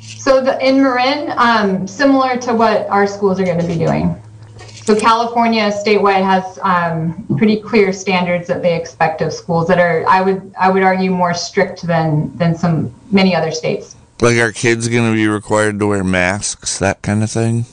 [0.00, 4.20] So the, in Marin, um, similar to what our schools are going to be doing.
[4.58, 10.06] So California statewide has um, pretty clear standards that they expect of schools that are,
[10.08, 13.96] I would, I would argue, more strict than than some many other states.
[14.20, 17.66] Like, are kids going to be required to wear masks, that kind of thing?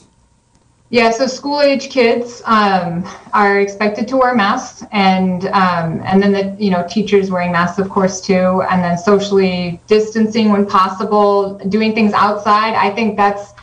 [0.94, 6.30] Yeah, so school age kids um, are expected to wear masks, and um, and then
[6.30, 11.58] the you know teachers wearing masks, of course, too, and then socially distancing when possible,
[11.68, 12.74] doing things outside.
[12.74, 13.54] I think that's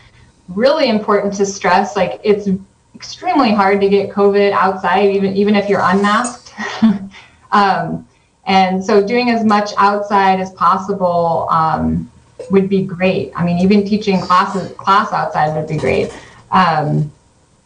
[0.50, 1.96] really important to stress.
[1.96, 2.50] Like it's
[2.96, 6.54] extremely hard to get COVID outside, even even if you're unmasked.
[7.54, 8.06] um,
[8.46, 12.12] and so doing as much outside as possible um,
[12.50, 13.32] would be great.
[13.38, 16.12] I mean, even teaching classes class outside would be great.
[16.52, 17.10] Um,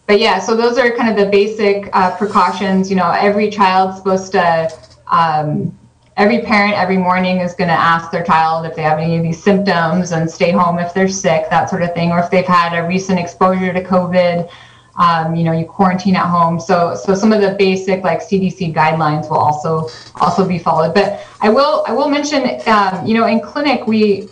[0.08, 2.89] but yeah, so those are kind of the basic uh, precautions.
[2.89, 4.72] You know, every child's supposed to,
[5.08, 5.76] um,
[6.15, 9.24] every parent every morning is going to ask their child if they have any of
[9.24, 12.46] these symptoms and stay home if they're sick, that sort of thing, or if they've
[12.46, 14.50] had a recent exposure to COVID.
[14.98, 16.58] Um, you know, you quarantine at home.
[16.58, 19.89] So, so some of the basic like CDC guidelines will also
[20.22, 20.94] also be followed.
[20.94, 24.30] But I will I will mention, um, you know, in clinic we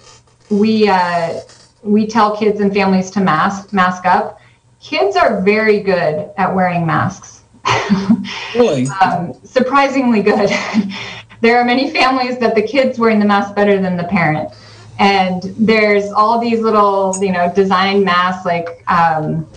[0.50, 1.42] we uh,
[1.82, 4.40] we tell kids and families to mask mask up
[4.84, 7.44] kids are very good at wearing masks.
[8.56, 8.86] really?
[9.02, 10.52] um, surprisingly good.
[11.42, 14.54] there are many families that the kids wearing the mask better than the parent.
[15.00, 19.50] And there's all these little, you know, design masks like um,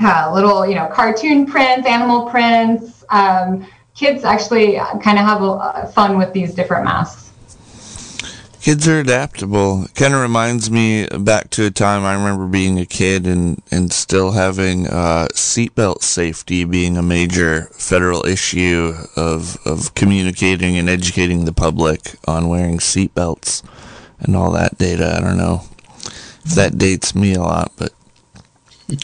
[0.00, 3.04] uh, little, you know, cartoon prints, animal prints.
[3.08, 7.27] Um, kids actually kind of have a, fun with these different masks.
[8.68, 9.84] Kids are adaptable.
[9.84, 13.62] It kind of reminds me back to a time I remember being a kid and,
[13.70, 20.86] and still having uh, seatbelt safety being a major federal issue of, of communicating and
[20.86, 23.62] educating the public on wearing seatbelts
[24.20, 25.16] and all that data.
[25.16, 25.62] I don't know
[26.44, 27.94] if that dates me a lot, but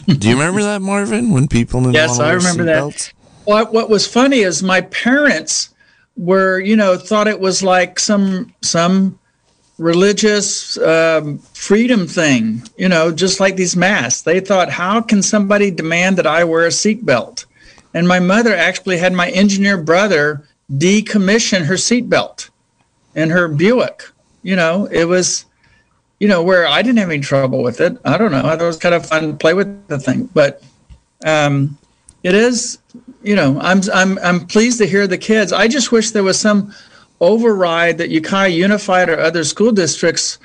[0.05, 3.13] do you remember that, Marvin, when people didn't yes, I remember that.
[3.45, 5.73] What, what was funny is my parents
[6.15, 9.17] were, you know, thought it was like some some
[9.77, 14.21] religious um, freedom thing, you know, just like these masks.
[14.21, 17.45] They thought, how can somebody demand that I wear a seatbelt?
[17.93, 22.49] And my mother actually had my engineer brother decommission her seatbelt
[23.15, 24.03] in her Buick.
[24.43, 25.45] You know, it was,
[26.19, 27.97] you know, where I didn't have any trouble with it.
[28.05, 28.39] I don't know.
[28.39, 30.61] I thought it was kind of fun to play with the thing, but
[31.25, 31.77] um,
[32.23, 32.77] it is,
[33.23, 35.51] you know, I'm I'm I'm pleased to hear the kids.
[35.51, 36.73] I just wish there was some
[37.21, 40.37] override that Ukiah Unified or other school districts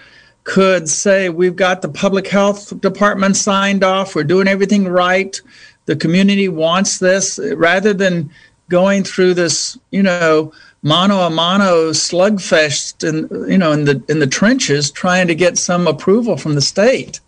[0.44, 5.40] could say we've got the public health department signed off, we're doing everything right,
[5.86, 8.30] the community wants this, rather than
[8.68, 10.52] going through this, you know,
[10.82, 15.58] mano a mano slugfest in you know in the in the trenches trying to get
[15.58, 17.20] some approval from the state.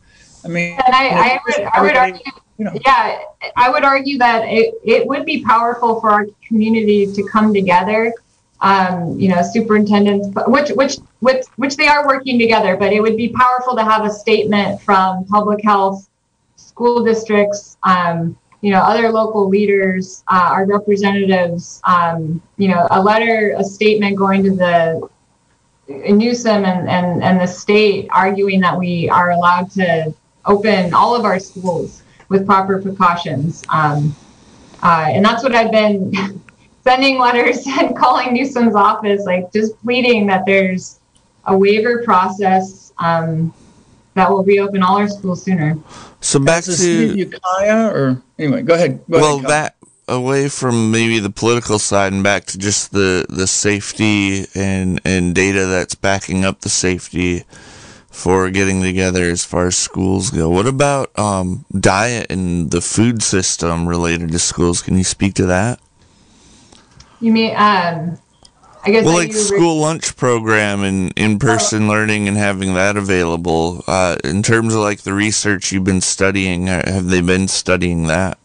[0.44, 2.20] I mean, and I, I would, I would argue,
[2.58, 2.72] you know.
[2.84, 3.18] yeah,
[3.56, 8.12] I would argue that it, it would be powerful for our community to come together
[8.62, 12.76] um, you know, superintendents, which which which which they are working together.
[12.76, 16.08] But it would be powerful to have a statement from public health,
[16.56, 21.80] school districts, um, you know, other local leaders, uh, our representatives.
[21.84, 25.08] Um, you know, a letter, a statement going to the
[25.88, 30.14] Newsom and, and and the state arguing that we are allowed to
[30.46, 33.64] open all of our schools with proper precautions.
[33.68, 34.14] Um,
[34.82, 36.12] uh, and that's what I've been
[36.84, 41.00] sending letters and calling Newsom's office, like just pleading that there's
[41.46, 43.52] a waiver process um,
[44.14, 45.76] that will reopen all our schools sooner.
[46.20, 48.98] So back to Ukiah, or anyway, go ahead.
[49.10, 49.76] Go well, ahead, that
[50.08, 55.34] away from maybe the political side and back to just the the safety and and
[55.34, 57.44] data that's backing up the safety
[58.10, 60.50] for getting together as far as schools go.
[60.50, 64.82] What about um, diet and the food system related to schools?
[64.82, 65.80] Can you speak to that?
[67.22, 68.18] You mean, um,
[68.84, 69.04] I guess.
[69.04, 71.88] Well, like school re- lunch program and in-person oh.
[71.88, 73.84] learning and having that available.
[73.86, 78.08] Uh, in terms of like the research you've been studying, uh, have they been studying
[78.08, 78.38] that?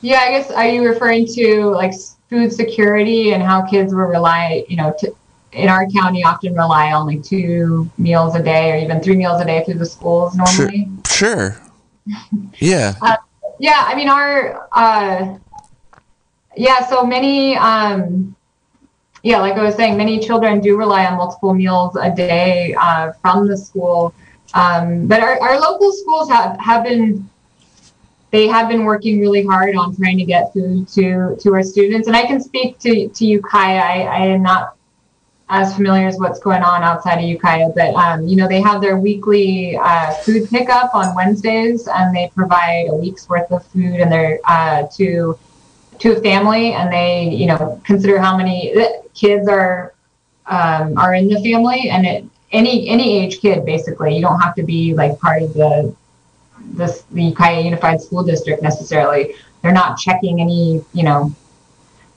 [0.00, 0.50] Yeah, I guess.
[0.50, 1.92] Are you referring to like
[2.28, 5.14] food security and how kids will rely, you know, to,
[5.52, 9.40] in our county often rely on like two meals a day or even three meals
[9.40, 10.88] a day through the schools normally.
[11.06, 11.52] Sure.
[11.52, 11.60] sure.
[12.58, 12.94] yeah.
[13.00, 13.16] Uh,
[13.60, 15.38] yeah, I mean our uh,
[16.60, 18.36] yeah, so many, um,
[19.22, 23.12] yeah, like I was saying, many children do rely on multiple meals a day uh,
[23.22, 24.14] from the school.
[24.52, 27.28] Um, but our, our local schools have, have been
[28.30, 32.06] they have been working really hard on trying to get food to to our students.
[32.06, 33.78] And I can speak to to Ukiah.
[33.78, 34.76] I, I am not
[35.48, 38.80] as familiar as what's going on outside of Ukiah, but um, you know they have
[38.80, 43.98] their weekly uh, food pickup on Wednesdays, and they provide a week's worth of food
[43.98, 45.36] and they're uh, to
[46.00, 48.74] to a family, and they you know consider how many
[49.14, 49.94] kids are
[50.46, 54.14] um, are in the family, and it any any age kid basically.
[54.16, 55.94] You don't have to be like part of the
[56.72, 59.34] this the Ukiah Unified School District necessarily.
[59.62, 61.34] They're not checking any you know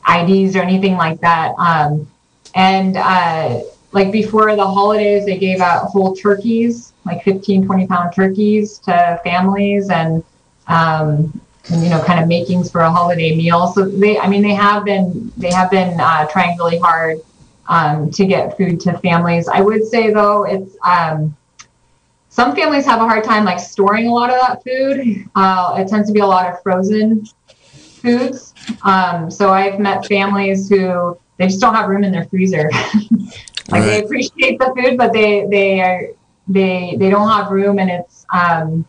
[0.09, 1.53] IDs or anything like that.
[1.57, 2.07] Um,
[2.55, 3.61] and uh,
[3.91, 9.19] like before the holidays, they gave out whole turkeys, like 15, 20 pound turkeys to
[9.23, 10.23] families and,
[10.67, 13.67] um, you know, kind of makings for a holiday meal.
[13.67, 17.19] So they, I mean, they have been, they have been uh, trying really hard
[17.67, 19.47] um, to get food to families.
[19.47, 21.35] I would say though, it's, um,
[22.29, 25.29] some families have a hard time like storing a lot of that food.
[25.35, 27.25] Uh, it tends to be a lot of frozen
[28.03, 28.53] foods.
[28.83, 32.69] Um, so I've met families who they just don't have room in their freezer.
[33.69, 33.81] like right.
[33.85, 36.09] they appreciate the food, but they they are
[36.47, 38.85] they they don't have room, and it's um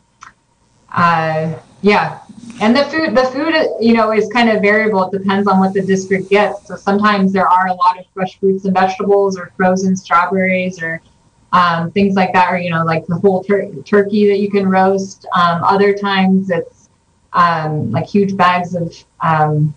[0.93, 2.21] uh yeah.
[2.61, 5.05] And the food the food you know is kind of variable.
[5.11, 6.69] It depends on what the district gets.
[6.69, 11.03] So sometimes there are a lot of fresh fruits and vegetables, or frozen strawberries, or
[11.53, 14.69] um, things like that, or you know, like the whole tur- turkey that you can
[14.69, 15.27] roast.
[15.37, 16.89] Um, other times it's
[17.33, 19.75] um, like huge bags of um,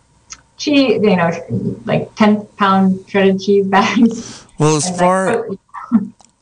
[0.57, 1.31] cheese, you know,
[1.85, 4.45] like 10 pound shredded cheese bags.
[4.59, 5.59] Well, as far like,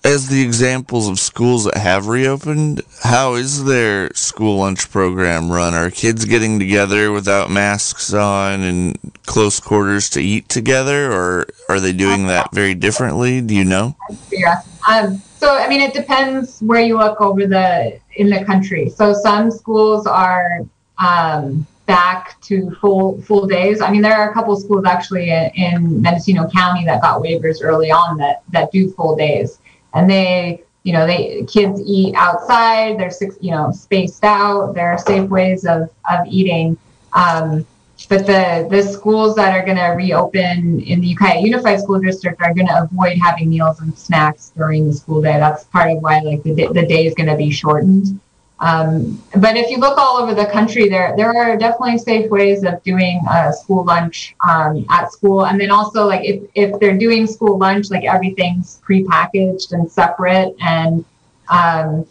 [0.05, 5.73] as the examples of schools that have reopened, how is their school lunch program run?
[5.73, 11.79] Are kids getting together without masks on and close quarters to eat together, or are
[11.79, 13.41] they doing that very differently?
[13.41, 13.95] Do you know?
[14.31, 14.61] Yeah.
[14.87, 18.89] Um, so, I mean, it depends where you look over the in the country.
[18.89, 20.59] So, some schools are
[21.03, 23.81] um, back to full full days.
[23.81, 27.57] I mean, there are a couple schools actually in, in Mendocino County that got waivers
[27.63, 29.59] early on that that do full days,
[29.95, 32.99] and they you know they kids eat outside.
[32.99, 34.73] They're you know spaced out.
[34.75, 36.77] There are safe ways of of eating.
[37.13, 37.65] Um,
[38.09, 42.39] but the the schools that are going to reopen in the Ukiah Unified School District
[42.41, 45.37] are going to avoid having meals and snacks during the school day.
[45.39, 48.19] That's part of why like the the day is going to be shortened.
[48.59, 52.63] Um, but if you look all over the country, there there are definitely safe ways
[52.63, 56.97] of doing a school lunch um, at school, and then also like if if they're
[56.97, 61.03] doing school lunch, like everything's prepackaged and separate, and
[61.49, 62.07] um,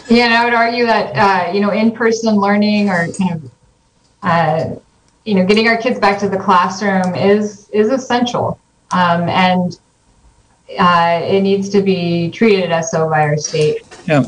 [0.07, 3.51] Yeah, and I would argue that uh, you know in-person learning or kind of
[4.23, 4.75] uh,
[5.25, 8.59] you know getting our kids back to the classroom is is essential,
[8.91, 9.79] um, and
[10.77, 13.83] uh, it needs to be treated as so by our state.
[14.05, 14.25] Yeah,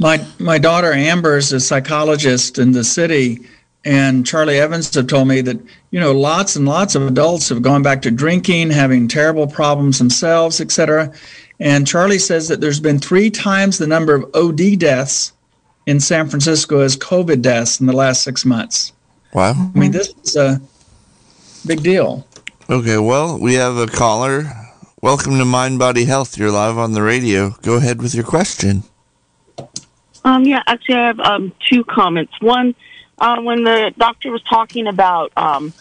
[0.00, 3.46] my my daughter Amber is a psychologist in the city,
[3.84, 5.60] and Charlie Evans have told me that
[5.90, 9.98] you know lots and lots of adults have gone back to drinking, having terrible problems
[9.98, 11.12] themselves, etc.
[11.58, 15.32] And Charlie says that there's been three times the number of OD deaths
[15.86, 18.92] in San Francisco as COVID deaths in the last six months.
[19.32, 19.70] Wow!
[19.74, 20.60] I mean, this is a
[21.66, 22.26] big deal.
[22.70, 24.44] Okay, well, we have a caller.
[25.00, 26.38] Welcome to Mind Body Health.
[26.38, 27.50] You're live on the radio.
[27.62, 28.84] Go ahead with your question.
[30.24, 32.32] Um, yeah, actually, I have um, two comments.
[32.40, 32.76] One
[33.22, 35.72] uh, when the doctor was talking about um,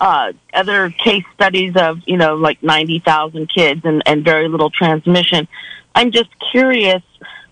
[0.00, 5.48] uh, other case studies of, you know, like 90,000 kids and, and very little transmission.
[5.94, 7.02] I'm just curious,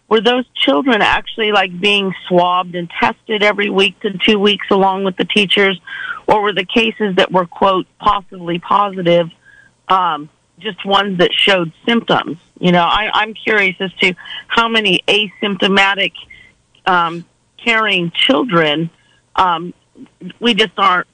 [0.08, 5.04] were those children actually like being swabbed and tested every week to two weeks along
[5.04, 5.80] with the teachers?
[6.26, 9.30] or were the cases that were quote possibly positive
[9.88, 10.28] um,
[10.58, 12.38] just ones that showed symptoms?
[12.58, 14.14] You know, I, I'm curious as to
[14.48, 16.12] how many asymptomatic
[16.84, 17.24] um,
[17.62, 18.90] carrying children
[19.36, 19.72] um,
[20.40, 21.06] we just aren't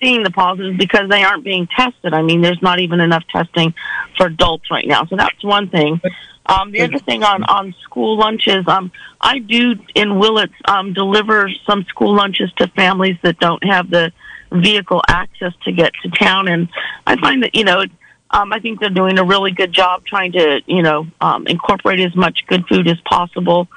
[0.00, 2.14] seeing the positives because they aren't being tested.
[2.14, 3.74] I mean, there's not even enough testing
[4.16, 5.04] for adults right now.
[5.06, 6.00] So that's one thing.
[6.46, 8.90] Um, the other thing on, on school lunches, um,
[9.20, 14.12] I do in Willits um, deliver some school lunches to families that don't have the
[14.50, 16.68] vehicle access to get to town, and
[17.06, 17.84] I find that you know,
[18.30, 22.00] um, I think they're doing a really good job trying to you know um, incorporate
[22.00, 23.68] as much good food as possible.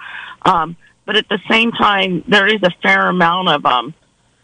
[0.43, 0.75] Um,
[1.06, 3.93] but at the same time, there is a fair amount of um,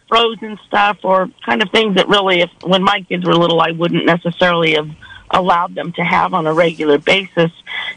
[0.08, 3.72] frozen stuff or kind of things that really, if when my kids were little, I
[3.72, 4.90] wouldn't necessarily have
[5.32, 7.52] allowed them to have on a regular basis,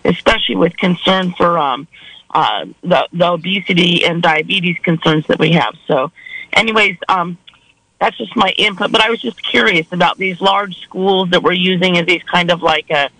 [0.04, 1.88] especially with concern for um,
[2.30, 5.74] uh, the, the obesity and diabetes concerns that we have.
[5.86, 6.12] So,
[6.52, 7.38] anyways, um,
[8.00, 8.92] that's just my input.
[8.92, 12.50] But I was just curious about these large schools that we're using as these kind
[12.50, 13.10] of like a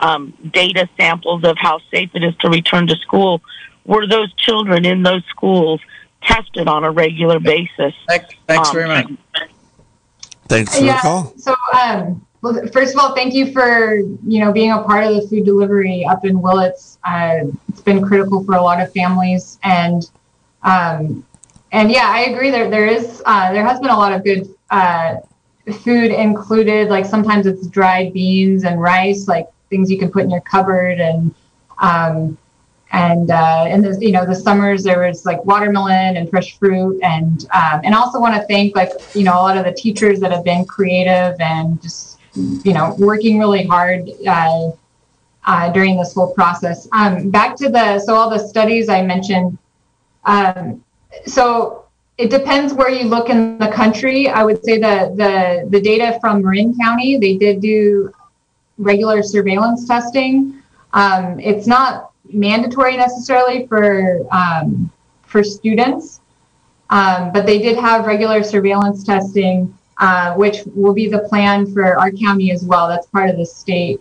[0.00, 3.42] um, data samples of how safe it is to return to school.
[3.88, 5.80] Were those children in those schools
[6.22, 7.94] tested on a regular basis?
[8.06, 9.10] Thanks, thanks um, very much.
[10.46, 11.32] Thanks for yeah, the call.
[11.38, 15.14] So, um, well, first of all, thank you for you know being a part of
[15.14, 16.98] the food delivery up in Willits.
[17.02, 20.10] Uh, it's been critical for a lot of families, and
[20.62, 21.24] um,
[21.72, 22.50] and yeah, I agree.
[22.50, 25.16] There there is uh, there has been a lot of good uh,
[25.82, 26.90] food included.
[26.90, 31.00] Like sometimes it's dried beans and rice, like things you can put in your cupboard,
[31.00, 31.34] and
[31.78, 32.36] um,
[32.92, 36.98] and uh, in the you know the summers there was like watermelon and fresh fruit,
[37.02, 40.20] and um, and also want to thank like you know a lot of the teachers
[40.20, 44.70] that have been creative and just you know, working really hard uh,
[45.44, 46.88] uh, during this whole process.
[46.92, 49.58] Um, back to the so all the studies I mentioned.
[50.24, 50.84] Um,
[51.26, 51.86] so
[52.16, 54.28] it depends where you look in the country.
[54.28, 58.12] I would say the the the data from Marin County they did do
[58.76, 60.62] regular surveillance testing.
[60.92, 64.90] Um, it's not mandatory necessarily for um,
[65.26, 66.20] for students,
[66.90, 71.98] um, but they did have regular surveillance testing uh, which will be the plan for
[71.98, 72.88] our county as well.
[72.88, 74.00] That's part of the state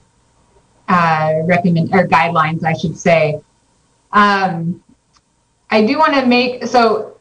[0.88, 3.42] uh, recommend or guidelines, I should say.
[4.12, 4.84] Um,
[5.70, 7.18] I do want to make so.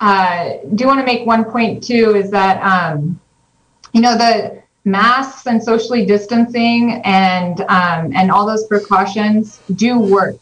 [0.00, 3.20] Uh, do want to make one point too is that um,
[3.92, 10.36] you know the masks and socially distancing and um, and all those precautions do work.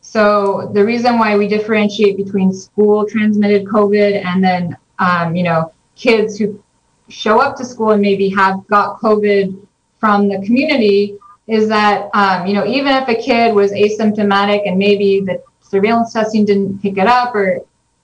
[0.00, 5.72] So the reason why we differentiate between school transmitted COVID and then um, you know
[5.96, 6.62] kids who
[7.08, 9.66] show up to school and maybe have got COVID
[9.98, 14.78] from the community is that, um, you know, even if a kid was asymptomatic and
[14.78, 17.60] maybe the surveillance testing didn't pick it up or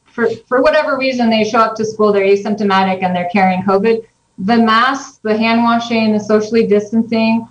[0.07, 4.07] for, for whatever reason they show up to school, they're asymptomatic and they're carrying COVID,
[4.39, 7.49] the masks, the hand washing, the socially distancing,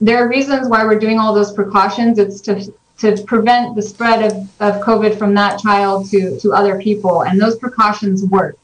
[0.00, 2.18] there are reasons why we're doing all those precautions.
[2.18, 6.80] It's to to prevent the spread of, of COVID from that child to, to other
[6.80, 7.22] people.
[7.22, 8.56] And those precautions work.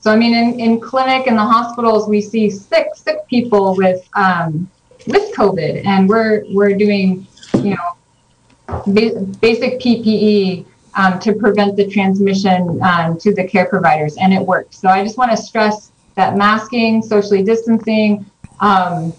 [0.00, 4.08] So I mean, in, in clinic and the hospitals, we see sick sick people with
[4.14, 4.70] um,
[5.06, 10.64] with COVID, and we're we're doing you know ba- basic PPE
[10.94, 14.78] um, to prevent the transmission um, to the care providers, and it works.
[14.78, 18.26] So I just want to stress that masking, socially distancing,
[18.60, 19.12] um,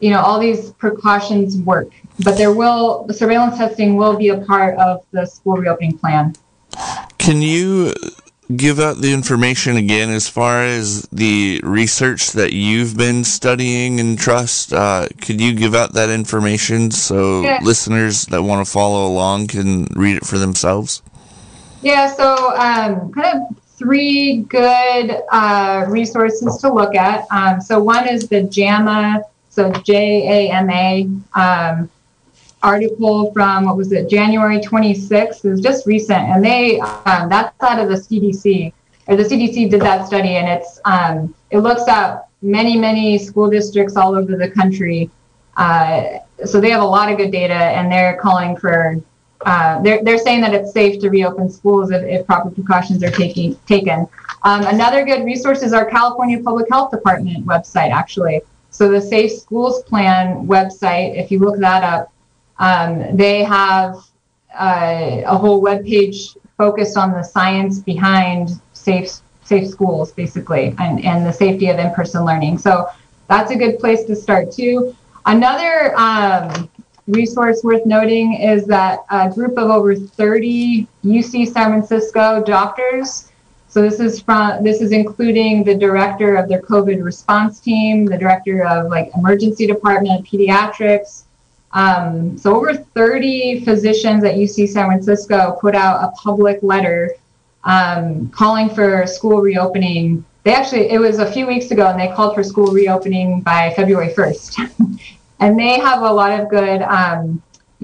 [0.00, 1.90] you know, all these precautions work.
[2.24, 6.34] But there will the surveillance testing will be a part of the school reopening plan.
[7.18, 7.92] Can you
[8.56, 14.18] give out the information again as far as the research that you've been studying and
[14.18, 14.72] trust?
[14.72, 17.58] Uh, could you give out that information so yeah.
[17.62, 21.02] listeners that want to follow along can read it for themselves?
[21.82, 27.26] Yeah, so um, kind of three good uh, resources to look at.
[27.30, 31.08] Um, so one is the JAMA, so J A M A.
[31.38, 31.90] Um,
[32.62, 35.44] article from what was it January 26th.
[35.44, 38.72] It was just recent, and they um, that's out of the CDC
[39.06, 43.50] or the CDC did that study, and it's um, it looks at many many school
[43.50, 45.10] districts all over the country.
[45.56, 48.96] Uh, so they have a lot of good data, and they're calling for.
[49.42, 53.10] Uh, they're, they're saying that it's safe to reopen schools if, if proper precautions are
[53.10, 54.06] taking taken.
[54.42, 58.40] Um, another good resource is our California Public Health Department website, actually.
[58.70, 62.12] So the Safe Schools Plan website, if you look that up,
[62.58, 63.96] um, they have
[64.58, 71.04] uh, a whole web page focused on the science behind safe safe schools, basically, and,
[71.04, 72.56] and the safety of in-person learning.
[72.56, 72.88] So
[73.28, 74.96] that's a good place to start too.
[75.26, 76.68] Another um,
[77.06, 83.30] resource worth noting is that a group of over 30 UC San Francisco doctors
[83.68, 88.16] So this is from this is including the director of their COVID response team, the
[88.16, 91.24] director of like emergency department, pediatrics.
[91.72, 97.10] Um, so over 30 physicians at UC San Francisco put out a public letter
[97.64, 100.24] um, calling for school reopening.
[100.44, 103.72] They actually it was a few weeks ago, and they called for school reopening by
[103.74, 105.10] February 1st.
[105.40, 107.42] and they have a lot of good um,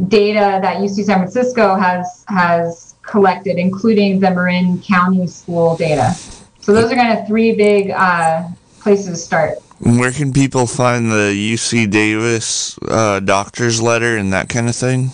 [0.08, 6.14] data that UC San Francisco has has collected, including the Marin County school data.
[6.60, 8.44] So those are kind of three big uh,
[8.80, 9.58] places to start.
[9.80, 15.10] Where can people find the UC Davis uh, doctor's letter and that kind of thing?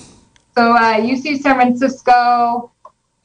[0.57, 2.73] So uh, UC San Francisco.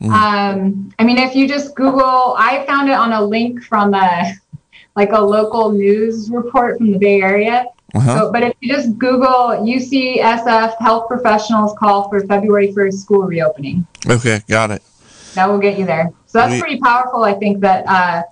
[0.01, 0.09] Mm.
[0.11, 4.33] Um, I mean, if you just Google, I found it on a link from a
[4.95, 7.65] like a local news report from the Bay Area.
[7.93, 8.19] Uh-huh.
[8.19, 13.85] So, but if you just Google UCSF health professionals call for February 1st school reopening.
[14.09, 14.81] Okay, got it.
[15.35, 16.11] That will get you there.
[16.27, 17.23] So that's we, pretty powerful.
[17.23, 18.23] I think that uh,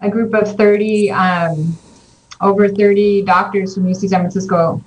[0.00, 1.76] a group of 30, um,
[2.40, 4.82] over 30 doctors from UC San Francisco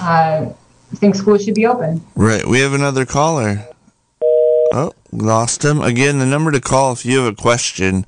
[0.00, 0.50] uh,
[0.96, 2.02] think schools should be open.
[2.14, 2.46] Right.
[2.46, 3.66] We have another caller.
[4.72, 5.80] Oh, lost him.
[5.80, 8.04] Again, the number to call if you have a question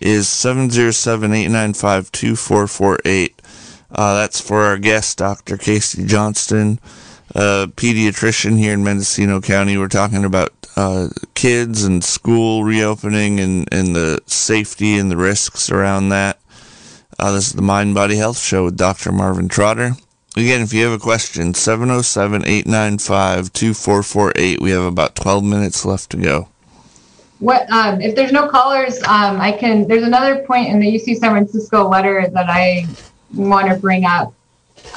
[0.00, 3.35] is 707 895 2448.
[3.90, 5.56] Uh, that's for our guest, Dr.
[5.56, 6.80] Casey Johnston,
[7.34, 9.78] a pediatrician here in Mendocino County.
[9.78, 15.70] We're talking about uh, kids and school reopening and, and the safety and the risks
[15.70, 16.38] around that.
[17.18, 19.12] Uh, this is the Mind Body Health Show with Dr.
[19.12, 19.92] Marvin Trotter.
[20.36, 24.60] Again, if you have a question, 707 895 2448.
[24.60, 26.48] We have about 12 minutes left to go.
[27.38, 28.98] What um, if there's no callers?
[29.04, 29.86] Um, I can.
[29.88, 32.86] There's another point in the UC San Francisco letter that I
[33.34, 34.32] want to bring up.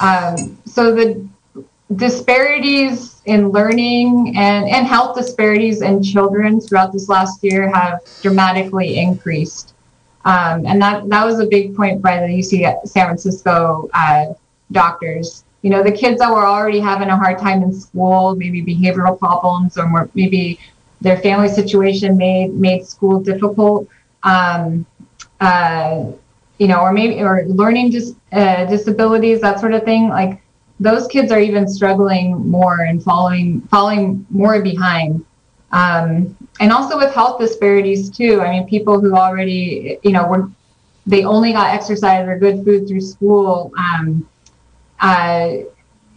[0.00, 1.28] Um, so the
[1.96, 8.98] disparities in learning and, and health disparities in children throughout this last year have dramatically
[8.98, 9.74] increased.
[10.24, 14.26] Um, and that, that was a big point by the UC San Francisco uh,
[14.70, 15.44] doctors.
[15.62, 19.18] You know, the kids that were already having a hard time in school, maybe behavioral
[19.18, 20.58] problems, or more, maybe
[21.00, 23.88] their family situation made made school difficult.
[24.22, 24.86] Um,
[25.40, 26.12] uh,
[26.60, 30.10] you know, or maybe or learning dis, uh, disabilities, that sort of thing.
[30.10, 30.42] Like
[30.78, 35.24] those kids are even struggling more and falling falling more behind.
[35.72, 38.42] Um, and also with health disparities too.
[38.42, 40.50] I mean, people who already, you know, were
[41.06, 43.72] they only got exercise or good food through school.
[43.78, 44.28] Um,
[45.00, 45.52] uh,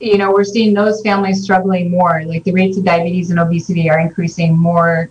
[0.01, 2.21] you know, we're seeing those families struggling more.
[2.25, 5.09] Like the rates of diabetes and obesity are increasing more,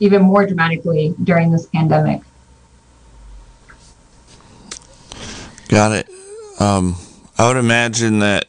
[0.00, 2.22] even more dramatically during this pandemic.
[5.74, 6.08] Got it.
[6.60, 6.94] Um,
[7.36, 8.46] I would imagine that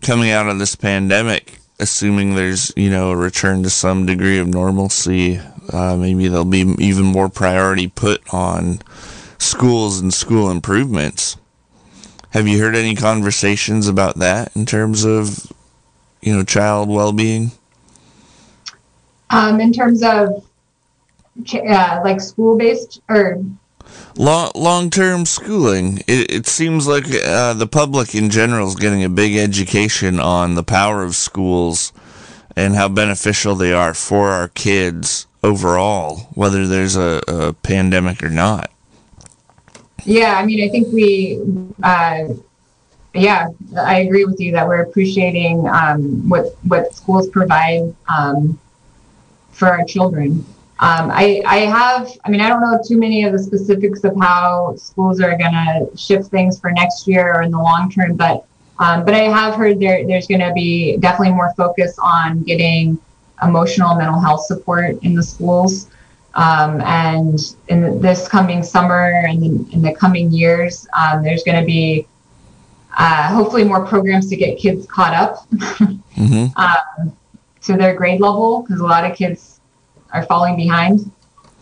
[0.00, 4.46] coming out of this pandemic, assuming there's you know a return to some degree of
[4.46, 5.40] normalcy,
[5.72, 8.80] uh, maybe there'll be even more priority put on
[9.38, 11.36] schools and school improvements.
[12.30, 15.52] Have you heard any conversations about that in terms of
[16.20, 17.50] you know child well-being?
[19.30, 20.44] Um, in terms of
[21.54, 23.42] uh, like school-based or
[24.16, 25.98] long term schooling.
[26.06, 30.54] It, it seems like uh, the public in general is getting a big education on
[30.54, 31.92] the power of schools
[32.56, 38.28] and how beneficial they are for our kids overall, whether there's a, a pandemic or
[38.28, 38.70] not.
[40.04, 41.40] Yeah, I mean, I think we,
[41.82, 42.28] uh,
[43.14, 43.48] yeah,
[43.78, 48.58] I agree with you that we're appreciating um, what what schools provide um,
[49.52, 50.44] for our children.
[50.82, 54.16] Um, I, I have, I mean, I don't know too many of the specifics of
[54.20, 58.16] how schools are going to shift things for next year or in the long term,
[58.16, 58.44] but
[58.80, 62.98] um, but I have heard there there's going to be definitely more focus on getting
[63.44, 65.88] emotional mental health support in the schools.
[66.34, 71.60] Um, and in this coming summer and in, in the coming years, um, there's going
[71.60, 72.08] to be
[72.98, 76.46] uh, hopefully more programs to get kids caught up mm-hmm.
[76.56, 77.16] um,
[77.60, 79.51] to their grade level because a lot of kids
[80.12, 81.10] are falling behind,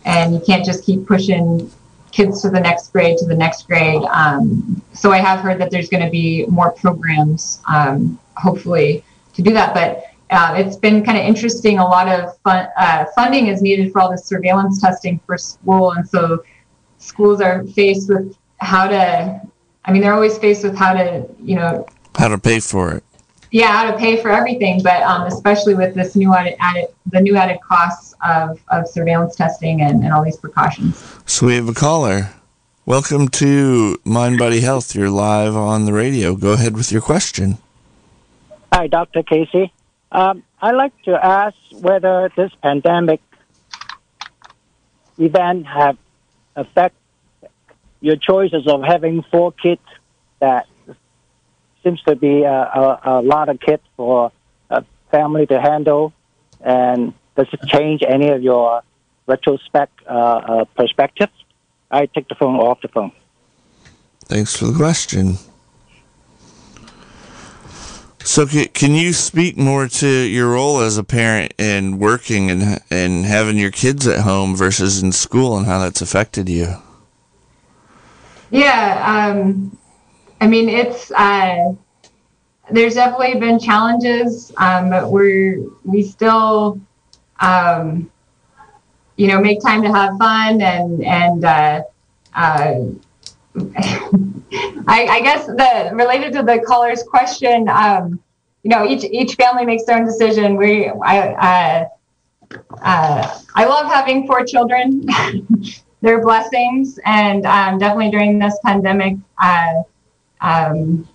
[0.05, 1.71] and you can't just keep pushing
[2.11, 4.03] kids to the next grade to the next grade.
[4.03, 9.41] Um, so I have heard that there's going to be more programs, um, hopefully, to
[9.41, 9.73] do that.
[9.73, 11.79] But uh, it's been kind of interesting.
[11.79, 15.91] A lot of fun, uh, funding is needed for all this surveillance testing for school,
[15.91, 16.43] and so
[16.97, 19.41] schools are faced with how to.
[19.83, 23.03] I mean, they're always faced with how to, you know, how to pay for it
[23.51, 27.19] yeah, how to pay for everything, but um, especially with this new added, added the
[27.19, 31.03] new added costs of, of surveillance testing and, and all these precautions.
[31.25, 32.29] So we have a caller.
[32.85, 34.95] Welcome to Mind Body Health.
[34.95, 36.35] You're live on the radio.
[36.35, 37.57] Go ahead with your question.
[38.71, 39.21] Hi, Dr.
[39.21, 39.73] Casey.
[40.13, 43.21] Um, I'd like to ask whether this pandemic
[45.17, 45.97] event have
[46.55, 46.95] affect
[47.99, 49.81] your choices of having four kids
[50.39, 50.67] that
[51.83, 54.31] seems to be a, a, a lot of kids for
[54.69, 56.13] a family to handle?
[56.61, 58.83] And does it change any of your
[59.27, 61.29] retrospect uh, uh, perspective?
[61.89, 63.11] I take the phone off the phone.
[64.25, 65.37] Thanks for the question.
[68.23, 73.25] So, can you speak more to your role as a parent and working and and
[73.25, 76.75] having your kids at home versus in school and how that's affected you?
[78.51, 79.77] Yeah, um,
[80.41, 81.73] I mean it's uh,
[82.69, 86.81] there's definitely been challenges, um, but we're we still
[87.39, 88.11] um,
[89.15, 91.83] you know make time to have fun and and uh,
[92.35, 92.73] uh,
[94.87, 98.21] I, I, guess the related to the caller's question, um,
[98.63, 100.55] you know, each each family makes their own decision.
[100.55, 105.05] We, I, uh, uh, I love having four children.
[106.01, 109.83] They're blessings, and um, definitely during this pandemic, uh,
[110.41, 111.07] um,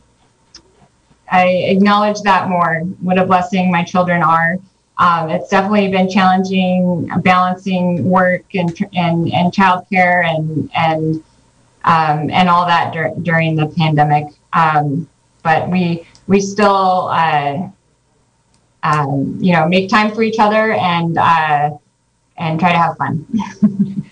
[1.30, 2.80] I acknowledge that more.
[3.00, 4.58] What a blessing my children are.
[4.98, 11.24] Um, it's definitely been challenging balancing work and and and childcare and and
[11.84, 14.26] um, and all that dur- during the pandemic.
[14.52, 15.08] Um,
[15.42, 17.68] but we we still, uh,
[18.82, 21.70] um, you know, make time for each other and uh,
[22.38, 23.26] and try to have fun.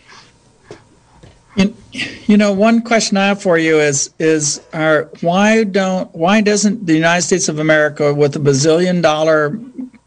[2.27, 6.87] you know, one question I have for you is is are why don't why doesn't
[6.87, 9.59] the United States of America with a bazillion dollar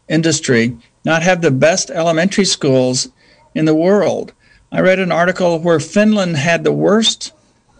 [0.08, 3.08] industry not have the best elementary schools
[3.54, 4.34] in the world?
[4.70, 7.32] I read an article where Finland had the worst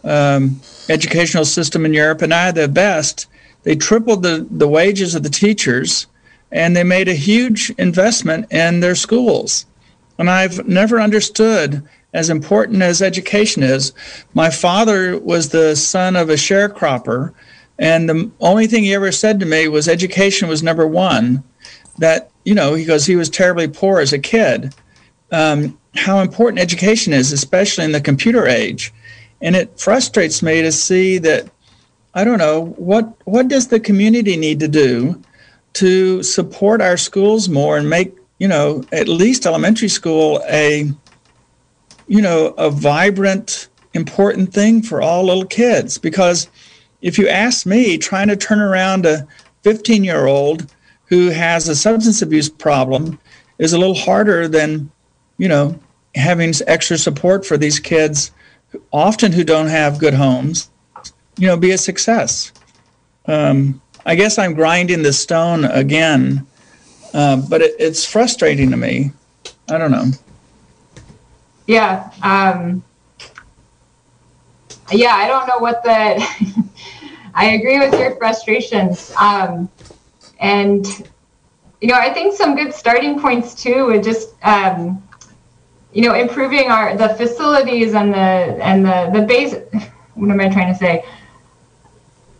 [0.04, 3.26] um, educational system in Europe, and I had the best.
[3.64, 6.06] They tripled the, the wages of the teachers,
[6.50, 9.66] and they made a huge investment in their schools.
[10.18, 13.92] And I've never understood, as important as education is,
[14.34, 17.32] my father was the son of a sharecropper,
[17.78, 21.44] and the only thing he ever said to me was education was number one.
[21.98, 24.72] That, you know, because he was terribly poor as a kid.
[25.32, 28.92] Um, how important education is, especially in the computer age.
[29.40, 31.50] And it frustrates me to see that
[32.14, 35.22] I don't know what what does the community need to do
[35.74, 40.90] to support our schools more and make you know at least elementary school a
[42.08, 46.48] you know a vibrant important thing for all little kids because
[47.00, 49.26] if you ask me trying to turn around a
[49.62, 50.72] 15 year old
[51.06, 53.18] who has a substance abuse problem
[53.58, 54.90] is a little harder than
[55.38, 55.78] you know
[56.14, 58.32] having extra support for these kids
[58.92, 60.70] often who don't have good homes,
[61.36, 62.52] you know, be a success.
[63.26, 66.46] Um, I guess I'm grinding the stone again,
[67.14, 69.12] uh, but it, it's frustrating to me.
[69.68, 70.10] I don't know.
[71.68, 72.10] Yeah.
[72.22, 72.82] Um,
[74.90, 76.64] yeah, I don't know what the.
[77.34, 79.12] I agree with your frustrations.
[79.20, 79.68] Um,
[80.40, 80.84] and,
[81.80, 84.30] you know, I think some good starting points too would just.
[84.42, 85.02] Um,
[85.92, 89.54] you know, improving our the facilities and the and the the base.
[90.14, 91.04] What am I trying to say?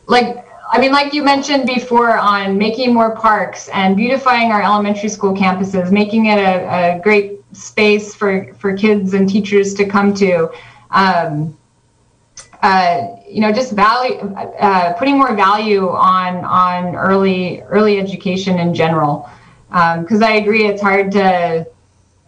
[0.07, 5.09] Like I mean, like you mentioned before, on making more parks and beautifying our elementary
[5.09, 10.15] school campuses, making it a, a great space for, for kids and teachers to come
[10.15, 10.51] to.
[10.91, 11.57] Um,
[12.63, 14.19] uh, you know, just value,
[14.61, 19.29] uh, putting more value on on early early education in general.
[19.69, 21.67] Because um, I agree, it's hard to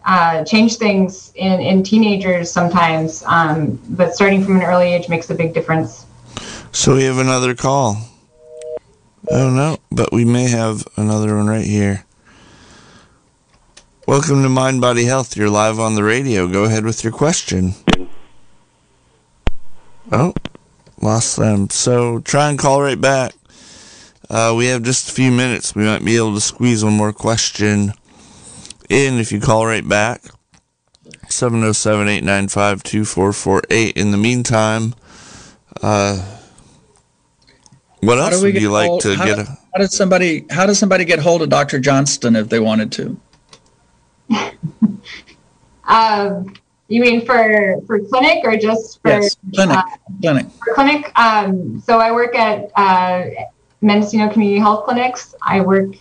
[0.05, 5.29] uh, change things in, in teenagers sometimes, um, but starting from an early age makes
[5.29, 6.05] a big difference.
[6.71, 7.97] So we have another call.
[9.29, 12.05] Oh no, but we may have another one right here.
[14.11, 15.37] Welcome to Mind Body Health.
[15.37, 16.45] You're live on the radio.
[16.45, 17.75] Go ahead with your question.
[20.11, 20.33] Oh,
[21.01, 21.69] lost them.
[21.69, 23.31] So try and call right back.
[24.29, 25.73] Uh, we have just a few minutes.
[25.75, 27.93] We might be able to squeeze one more question
[28.89, 30.23] in if you call right back.
[31.29, 33.95] 707 895 2448.
[33.95, 34.93] In the meantime,
[35.81, 36.21] uh,
[38.01, 39.39] what else would you like hold, to get?
[39.39, 41.79] a, how does somebody how does somebody get hold of Dr.
[41.79, 43.17] Johnston if they wanted to?
[45.85, 46.53] um,
[46.87, 49.77] you mean for for clinic or just for yes, clinic?
[49.77, 49.83] Uh,
[50.21, 50.45] clinic.
[50.63, 51.19] For clinic.
[51.19, 53.25] Um, so I work at uh,
[53.81, 55.33] Mendocino Community Health Clinics.
[55.41, 55.95] I work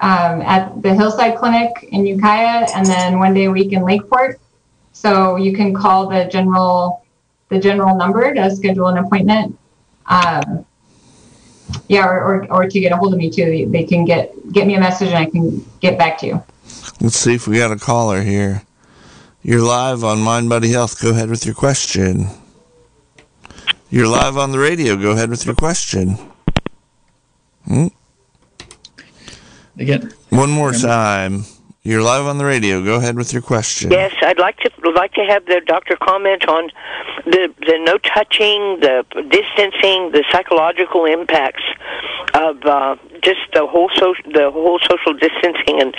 [0.00, 4.38] um, at the Hillside Clinic in Ukiah, and then one day a week in Lakeport.
[4.92, 7.04] So you can call the general
[7.48, 9.58] the general number to schedule an appointment.
[10.06, 10.66] Um,
[11.88, 13.68] yeah, or, or, or to get a hold of me too.
[13.70, 16.42] They can get get me a message and I can get back to you.
[17.00, 18.62] Let's see if we got a caller here.
[19.42, 21.00] You're live on Mind Body Health.
[21.00, 22.28] Go ahead with your question.
[23.90, 24.96] You're live on the radio.
[24.96, 26.18] Go ahead with your question.
[27.66, 27.88] Hmm?
[29.78, 31.44] Again, One more time.
[31.86, 32.82] You're live on the radio.
[32.82, 33.92] Go ahead with your question.
[33.92, 36.72] Yes, I'd like to like to have the doctor comment on
[37.26, 41.62] the the no touching, the distancing, the psychological impacts
[42.34, 45.96] of uh, just the whole so, the whole social distancing and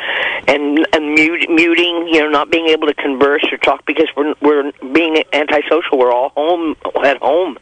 [0.47, 2.09] and and mute, muting.
[2.09, 5.97] You know, not being able to converse or talk because we're we're being antisocial.
[5.97, 7.57] We're all home at home,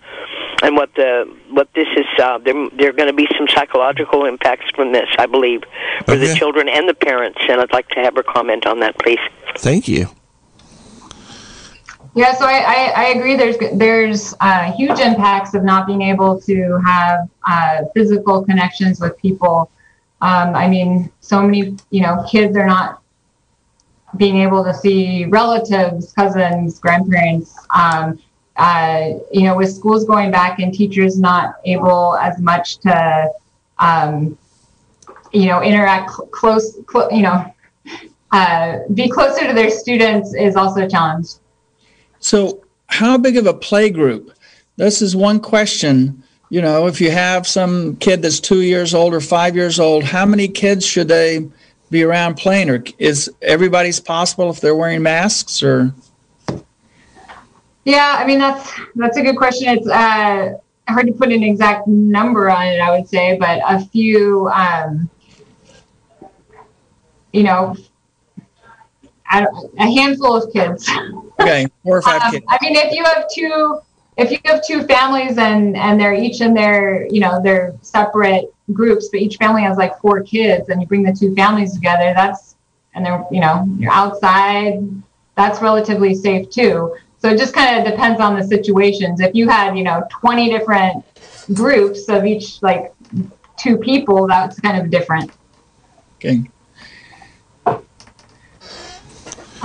[0.63, 4.25] and what the what this is uh, there there are going to be some psychological
[4.25, 5.61] impacts from this, I believe,
[6.05, 7.39] for the children and the parents.
[7.47, 9.19] And I'd like to have her comment on that, please.
[9.57, 10.07] Thank you.
[12.15, 13.35] Yeah, so I, I, I agree.
[13.35, 19.17] There's there's uh, huge impacts of not being able to have uh, physical connections with
[19.17, 19.69] people.
[20.21, 23.01] Um, I mean, so many you know kids are not
[24.15, 27.53] being able to see relatives, cousins, grandparents.
[27.75, 28.19] Um,
[28.55, 33.29] uh, you know, with schools going back and teachers not able as much to
[33.79, 34.37] um,
[35.33, 37.53] you know interact cl- close, cl- you know,
[38.35, 41.27] uh, be closer to their students is also a challenge.
[42.19, 44.33] So, how big of a play group?
[44.75, 46.21] This is one question.
[46.49, 50.03] You know, if you have some kid that's two years old or five years old,
[50.03, 51.47] how many kids should they
[51.89, 52.69] be around playing?
[52.69, 55.63] Or is everybody's possible if they're wearing masks?
[55.63, 55.93] Or
[57.85, 59.77] Yeah, I mean that's that's a good question.
[59.77, 60.57] It's uh,
[60.89, 62.81] hard to put an exact number on it.
[62.81, 65.09] I would say, but a few, um,
[67.31, 67.75] you know,
[69.31, 69.47] a
[69.91, 70.89] handful of kids.
[71.39, 72.45] okay, four or five Um, kids.
[72.49, 73.79] I mean, if you have two,
[74.17, 78.45] if you have two families and and they're each in their, you know, they're separate
[78.73, 82.13] groups, but each family has like four kids, and you bring the two families together,
[82.15, 82.55] that's
[82.93, 84.79] and they're, you know, you're outside,
[85.35, 86.95] that's relatively safe too.
[87.19, 89.19] So it just kind of depends on the situations.
[89.19, 91.03] If you had, you know, 20 different
[91.53, 92.93] groups of each like
[93.57, 95.31] two people, that's kind of different.
[96.17, 96.43] Okay.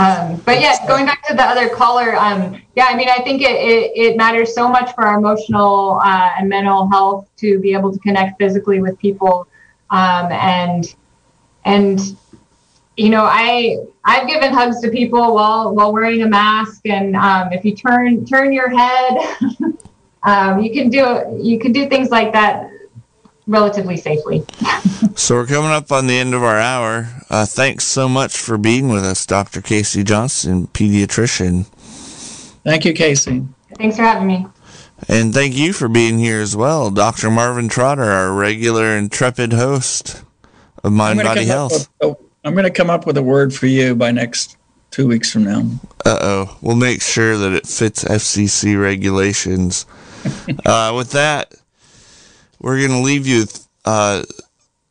[0.01, 3.43] Um, but yeah, going back to the other caller, um, yeah, I mean, I think
[3.43, 7.75] it, it, it matters so much for our emotional uh, and mental health to be
[7.75, 9.47] able to connect physically with people,
[9.91, 10.95] um, and
[11.67, 12.17] and
[12.97, 17.53] you know, I I've given hugs to people while while wearing a mask, and um,
[17.53, 19.19] if you turn turn your head,
[20.23, 22.71] um, you can do you can do things like that
[23.51, 24.45] relatively safely.
[25.17, 27.09] So we're coming up on the end of our hour.
[27.29, 29.61] Uh, thanks so much for being with us, Dr.
[29.61, 31.67] Casey Johnston, pediatrician.
[32.65, 33.45] Thank you, Casey.
[33.77, 34.47] Thanks for having me.
[35.09, 37.31] And thank you for being here as well, Dr.
[37.31, 40.23] Marvin Trotter, our regular intrepid host
[40.83, 41.73] of Mind Body Health.
[41.73, 44.57] with- oh, I'm going to come up with a word for you by next
[44.91, 45.61] two weeks from now.
[46.07, 46.59] Uh oh.
[46.63, 49.87] We'll make sure that it fits FCC regulations.
[50.65, 51.55] uh, with that,
[52.61, 54.23] we're going to leave you with uh,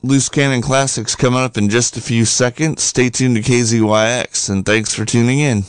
[0.02, 2.84] Loose Cannon Classics coming up in just a few seconds.
[2.84, 5.64] Stay tuned to KZYX, and thanks for tuning in.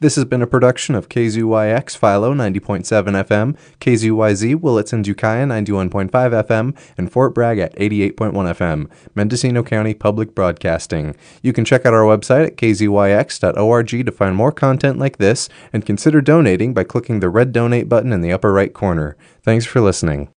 [0.00, 6.10] This has been a production of KZYX Philo 90.7 FM, KZYZ Willits and Ukiah 91.5
[6.10, 11.16] FM, and Fort Bragg at 88.1 FM, Mendocino County Public Broadcasting.
[11.42, 15.86] You can check out our website at kzyx.org to find more content like this and
[15.86, 19.16] consider donating by clicking the red donate button in the upper right corner.
[19.42, 20.28] Thanks for listening.